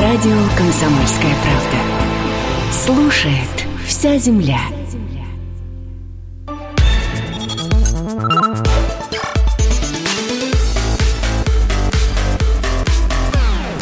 Радио 0.00 0.38
«Комсомольская 0.56 1.34
правда». 1.42 2.72
Слушает 2.72 3.66
вся 3.84 4.16
земля. 4.16 4.60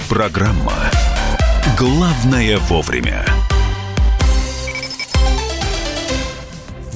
Программа 0.09 0.73
«Главное 1.79 2.57
вовремя». 2.61 3.23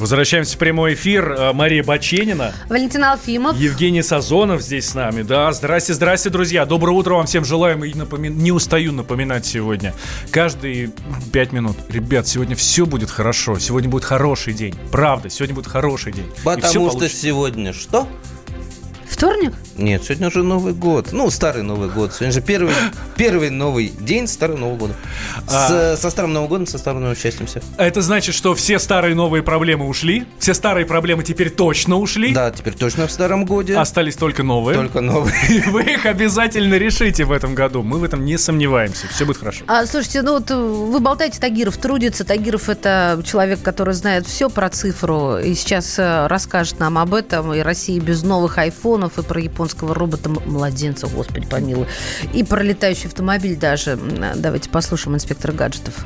Возвращаемся 0.00 0.56
в 0.56 0.58
прямой 0.58 0.94
эфир. 0.94 1.30
Э, 1.30 1.52
Мария 1.52 1.84
Баченина, 1.84 2.54
Валентин 2.68 3.04
Алфимов. 3.04 3.56
Евгений 3.56 4.02
Сазонов 4.02 4.62
здесь 4.62 4.88
с 4.88 4.94
нами. 4.94 5.20
Да, 5.22 5.52
здрасте, 5.52 5.92
здрасте, 5.92 6.30
друзья. 6.30 6.64
Доброе 6.64 6.92
утро 6.92 7.14
вам 7.14 7.26
всем 7.26 7.44
желаем. 7.44 7.84
И 7.84 7.92
напоми- 7.92 8.30
не 8.30 8.50
устаю 8.50 8.92
напоминать 8.92 9.44
сегодня. 9.44 9.94
Каждые 10.30 10.90
пять 11.32 11.52
минут. 11.52 11.76
Ребят, 11.90 12.26
сегодня 12.26 12.56
все 12.56 12.86
будет 12.86 13.10
хорошо. 13.10 13.58
Сегодня 13.58 13.90
будет 13.90 14.04
хороший 14.04 14.54
день. 14.54 14.74
Правда, 14.90 15.28
сегодня 15.28 15.54
будет 15.54 15.66
хороший 15.66 16.12
день. 16.12 16.26
Потому 16.44 16.62
что 16.62 16.80
получится. 16.98 17.16
сегодня 17.16 17.72
что? 17.74 18.08
Вторник? 19.10 19.52
Нет, 19.76 20.04
сегодня 20.04 20.28
уже 20.28 20.42
Новый 20.42 20.72
год. 20.72 21.08
Ну, 21.12 21.30
старый 21.30 21.62
Новый 21.62 21.88
год. 21.88 22.12
Сегодня 22.14 22.32
же 22.32 22.40
первый, 22.40 22.72
первый 23.16 23.50
новый 23.50 23.92
день 24.00 24.26
старого 24.28 24.56
Нового 24.56 24.76
года. 24.78 24.94
С- 25.48 25.98
со 26.00 26.10
старым 26.10 26.32
Новым 26.32 26.48
годом, 26.48 26.66
со 26.66 26.78
старым 26.78 27.00
новым 27.02 27.16
счастьем 27.16 27.46
всех. 27.46 27.62
Это 27.76 28.02
значит, 28.02 28.34
что 28.34 28.54
все 28.54 28.78
старые 28.78 29.14
новые 29.14 29.42
проблемы 29.42 29.86
ушли. 29.88 30.26
Все 30.38 30.54
старые 30.54 30.86
проблемы 30.86 31.24
теперь 31.24 31.50
точно 31.50 31.96
ушли. 31.96 32.32
Да, 32.32 32.50
теперь 32.50 32.74
точно 32.74 33.06
в 33.06 33.10
старом 33.10 33.44
годе. 33.44 33.76
Остались 33.76 34.16
только 34.16 34.42
новые. 34.42 34.76
Только 34.76 35.00
новые. 35.00 35.34
И 35.50 35.60
вы 35.60 35.82
их 35.82 36.06
обязательно 36.06 36.74
решите 36.74 37.24
в 37.24 37.32
этом 37.32 37.54
году. 37.54 37.82
Мы 37.82 37.98
в 37.98 38.04
этом 38.04 38.24
не 38.24 38.38
сомневаемся. 38.38 39.08
Все 39.08 39.24
будет 39.26 39.38
хорошо. 39.38 39.64
А, 39.66 39.86
слушайте, 39.86 40.22
ну 40.22 40.34
вот 40.34 40.50
э, 40.50 40.56
вы 40.56 41.00
болтаете, 41.00 41.40
Тагиров 41.40 41.76
трудится. 41.78 42.24
Тагиров– 42.24 42.68
это 42.68 43.22
человек, 43.26 43.60
который 43.62 43.94
знает 43.94 44.26
все 44.26 44.48
про 44.48 44.68
цифру. 44.70 45.38
И 45.38 45.54
сейчас 45.54 45.98
э, 45.98 46.26
расскажет 46.28 46.78
нам 46.78 46.96
об 46.98 47.12
этом. 47.14 47.52
И 47.54 47.60
России 47.60 47.98
без 47.98 48.22
новых 48.22 48.58
айфонов, 49.00 49.18
и 49.18 49.22
про 49.22 49.40
японского 49.40 49.94
робота-младенца, 49.94 51.06
господи 51.06 51.46
помилуй. 51.46 51.86
И 52.32 52.44
про 52.44 52.62
летающий 52.62 53.06
автомобиль 53.06 53.56
даже. 53.56 53.98
Давайте 54.36 54.70
послушаем 54.70 55.16
инспектора 55.16 55.52
гаджетов. 55.52 56.04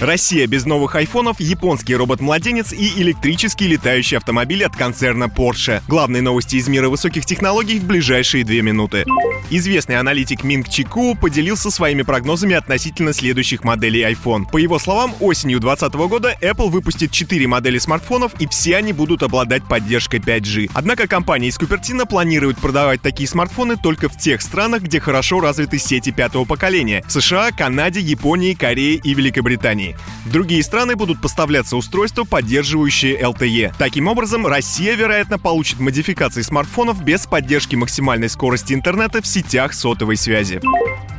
Россия 0.00 0.46
без 0.46 0.66
новых 0.66 0.94
айфонов, 0.94 1.40
японский 1.40 1.96
робот-младенец 1.96 2.72
и 2.74 3.00
электрический 3.00 3.66
летающий 3.66 4.18
автомобиль 4.18 4.62
от 4.62 4.76
концерна 4.76 5.24
Porsche. 5.24 5.80
Главные 5.88 6.20
новости 6.20 6.56
из 6.56 6.68
мира 6.68 6.90
высоких 6.90 7.24
технологий 7.24 7.78
в 7.78 7.84
ближайшие 7.84 8.44
две 8.44 8.60
минуты. 8.60 9.06
Известный 9.48 9.98
аналитик 9.98 10.44
Минг 10.44 10.68
Чику 10.68 11.14
поделился 11.14 11.70
своими 11.70 12.02
прогнозами 12.02 12.54
относительно 12.56 13.12
следующих 13.14 13.64
моделей 13.64 14.02
iPhone. 14.02 14.44
По 14.50 14.58
его 14.58 14.78
словам, 14.78 15.14
осенью 15.20 15.60
2020 15.60 16.08
года 16.10 16.36
Apple 16.42 16.68
выпустит 16.68 17.12
4 17.12 17.46
модели 17.46 17.78
смартфонов, 17.78 18.32
и 18.40 18.46
все 18.48 18.76
они 18.76 18.92
будут 18.92 19.22
обладать 19.22 19.64
поддержкой 19.66 20.20
5G. 20.20 20.72
Однако 20.74 21.06
компания 21.06 21.48
из 21.48 21.56
Купертино 21.56 22.06
планирует 22.06 22.58
продавать 22.58 23.00
такие 23.00 23.28
смартфоны 23.28 23.76
только 23.76 24.08
в 24.08 24.18
тех 24.18 24.42
странах, 24.42 24.82
где 24.82 25.00
хорошо 25.00 25.40
развиты 25.40 25.78
сети 25.78 26.10
пятого 26.10 26.44
поколения– 26.44 27.04
США, 27.08 27.50
Канаде, 27.52 28.00
Японии, 28.00 28.54
Корее 28.54 28.96
и 28.96 29.14
Великобритании. 29.14 29.85
В 30.24 30.30
другие 30.30 30.62
страны 30.62 30.96
будут 30.96 31.20
поставляться 31.20 31.76
устройства, 31.76 32.24
поддерживающие 32.24 33.20
LTE. 33.20 33.74
Таким 33.78 34.08
образом, 34.08 34.46
Россия, 34.46 34.94
вероятно, 34.94 35.38
получит 35.38 35.78
модификации 35.78 36.42
смартфонов 36.42 37.02
без 37.02 37.26
поддержки 37.26 37.76
максимальной 37.76 38.28
скорости 38.28 38.72
интернета 38.72 39.22
в 39.22 39.26
сетях 39.26 39.74
сотовой 39.74 40.16
связи. 40.16 40.60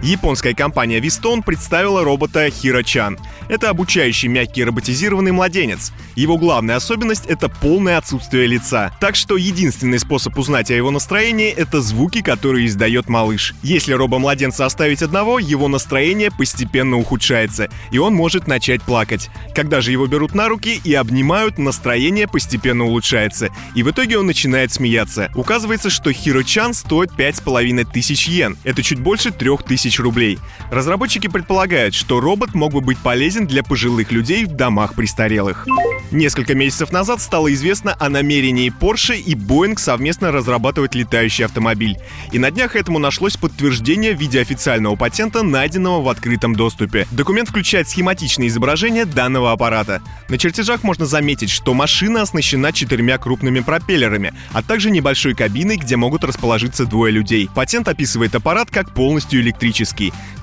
Японская 0.03 0.53
компания 0.53 0.99
Viston 0.99 1.43
представила 1.43 2.03
робота 2.03 2.49
Хирочан. 2.51 3.17
Это 3.49 3.71
обучающий 3.71 4.27
мягкий 4.27 4.63
роботизированный 4.63 5.31
младенец. 5.31 5.91
Его 6.15 6.37
главная 6.37 6.75
особенность— 6.75 7.25
это 7.27 7.49
полное 7.49 7.97
отсутствие 7.97 8.45
лица. 8.45 8.91
Так 8.99 9.15
что 9.15 9.37
единственный 9.37 9.97
способ 9.97 10.37
узнать 10.37 10.69
о 10.69 10.75
его 10.75 10.91
настроении— 10.91 11.49
это 11.57 11.81
звуки, 11.81 12.21
которые 12.21 12.67
издает 12.67 13.09
малыш. 13.09 13.55
Если 13.63 13.93
робомладенца 13.93 14.65
оставить 14.65 15.01
одного, 15.01 15.39
его 15.39 15.67
настроение 15.67 16.29
постепенно 16.29 16.97
ухудшается, 16.97 17.69
и 17.91 17.97
он 17.97 18.13
может 18.13 18.45
начать 18.47 18.83
плакать. 18.83 19.29
Когда 19.55 19.81
же 19.81 19.91
его 19.91 20.05
берут 20.05 20.35
на 20.35 20.47
руки 20.47 20.79
и 20.83 20.93
обнимают, 20.93 21.57
настроение 21.57 22.27
постепенно 22.27 22.85
улучшается, 22.85 23.49
и 23.73 23.81
в 23.81 23.89
итоге 23.89 24.19
он 24.19 24.27
начинает 24.27 24.71
смеяться. 24.71 25.31
Указывается, 25.33 25.89
что 25.89 26.11
Хирочан 26.11 26.75
стоит 26.75 27.15
5500 27.15 27.91
тысяч 27.91 28.27
йен. 28.27 28.57
Это 28.63 28.83
чуть 28.83 28.99
больше 28.99 29.31
3000 29.31 29.86
тысяч 29.87 29.99
рублей. 29.99 30.37
Разработчики 30.69 31.27
предполагают, 31.27 31.95
что 31.95 32.19
робот 32.19 32.53
мог 32.53 32.73
бы 32.73 32.81
быть 32.81 32.97
полезен 32.97 33.47
для 33.47 33.63
пожилых 33.63 34.11
людей 34.11 34.43
в 34.43 34.49
домах 34.49 34.95
престарелых. 34.95 35.65
Несколько 36.11 36.55
месяцев 36.55 36.91
назад 36.91 37.21
стало 37.21 37.53
известно 37.53 37.95
о 37.99 38.09
намерении 38.09 38.71
Porsche 38.71 39.17
и 39.17 39.33
Boeing 39.33 39.77
совместно 39.77 40.31
разрабатывать 40.31 40.95
летающий 40.95 41.45
автомобиль. 41.45 41.97
И 42.31 42.39
на 42.39 42.51
днях 42.51 42.75
этому 42.75 42.99
нашлось 42.99 43.37
подтверждение 43.37 44.15
в 44.15 44.19
виде 44.19 44.39
официального 44.39 44.95
патента, 44.95 45.43
найденного 45.43 46.01
в 46.01 46.09
открытом 46.09 46.55
доступе. 46.55 47.07
Документ 47.11 47.49
включает 47.49 47.89
схематичное 47.89 48.47
изображение 48.47 49.05
данного 49.05 49.51
аппарата. 49.51 50.01
На 50.29 50.37
чертежах 50.37 50.83
можно 50.83 51.05
заметить, 51.05 51.49
что 51.49 51.73
машина 51.73 52.21
оснащена 52.21 52.71
четырьмя 52.71 53.17
крупными 53.17 53.59
пропеллерами, 53.59 54.33
а 54.53 54.61
также 54.63 54.91
небольшой 54.91 55.33
кабиной, 55.33 55.77
где 55.77 55.95
могут 55.97 56.23
расположиться 56.23 56.85
двое 56.85 57.11
людей. 57.11 57.49
Патент 57.53 57.87
описывает 57.87 58.33
аппарат 58.35 58.69
как 58.69 58.93
полностью 58.93 59.41
электрический. 59.41 59.76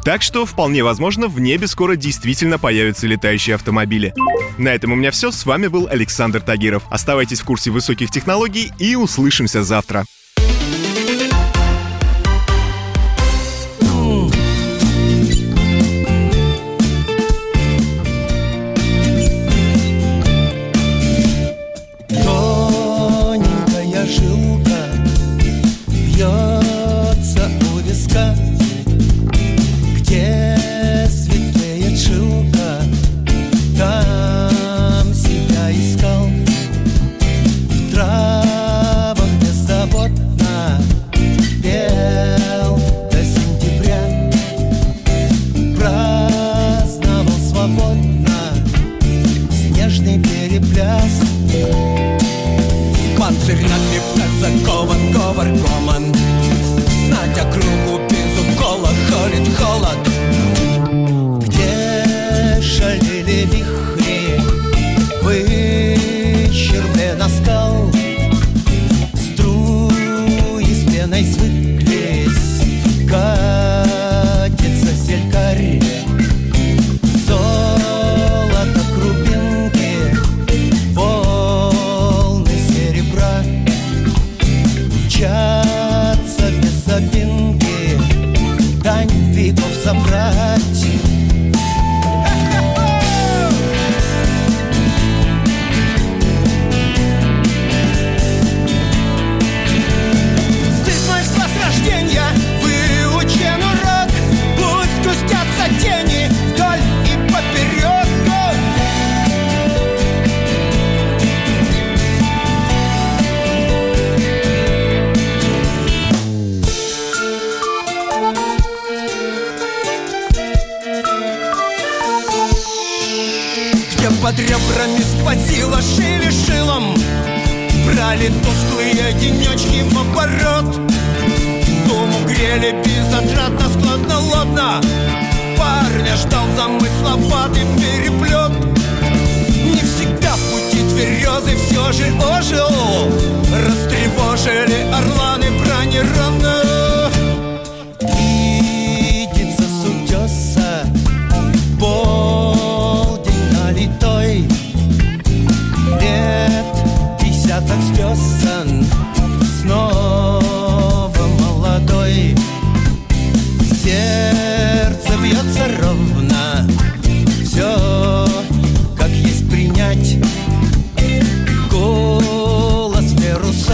Так 0.05 0.23
что, 0.23 0.47
вполне 0.47 0.85
возможно, 0.85 1.29
в 1.29 1.41
небе 1.41 1.67
скоро 1.67 1.97
действительно 1.97 2.59
появятся 2.59 3.07
летающие 3.07 3.55
автомобили. 3.55 4.15
На 4.59 4.69
этом 4.69 4.93
у 4.93 4.95
меня 4.95 5.11
все. 5.11 5.31
С 5.31 5.47
вами 5.47 5.67
был 5.67 5.89
Александр 5.89 6.41
Тагиров. 6.41 6.83
Оставайтесь 6.91 7.41
в 7.41 7.45
курсе 7.45 7.71
высоких 7.71 8.11
технологий 8.11 8.73
и 8.79 8.97
услышимся 8.97 9.65
завтра. 9.65 10.05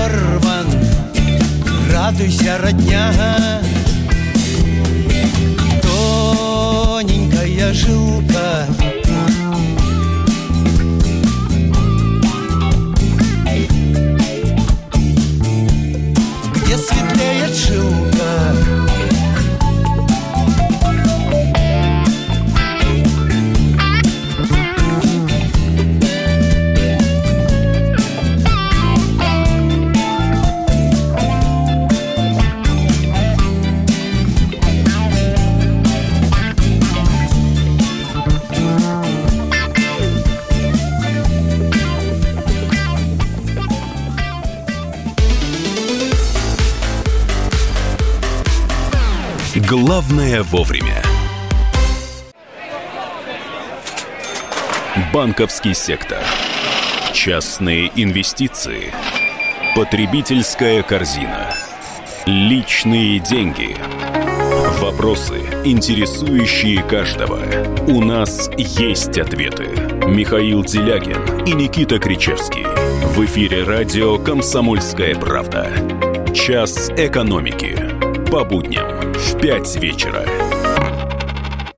Сорван. 0.01 0.67
Радуйся, 1.93 2.59
родня 2.59 3.13
Тоненькая 5.83 7.73
жилка 7.73 8.67
Главное 49.71 50.43
вовремя. 50.43 51.01
Банковский 55.15 55.75
сектор. 55.75 56.19
Частные 57.13 57.93
инвестиции. 57.95 58.93
Потребительская 59.77 60.83
корзина. 60.83 61.55
Личные 62.27 63.21
деньги. 63.21 63.77
Вопросы, 64.81 65.39
интересующие 65.65 66.83
каждого. 66.83 67.39
У 67.87 68.03
нас 68.03 68.51
есть 68.57 69.17
ответы. 69.21 69.69
Михаил 70.05 70.65
Делягин 70.65 71.45
и 71.45 71.53
Никита 71.53 72.01
Кричевский. 72.01 72.67
В 73.15 73.25
эфире 73.25 73.63
радио 73.63 74.19
«Комсомольская 74.19 75.15
правда». 75.15 75.71
Час 76.35 76.91
экономики. 76.97 77.79
По 78.33 78.45
будням 78.45 78.90
в 79.21 79.39
5 79.39 79.77
вечера. 79.77 80.40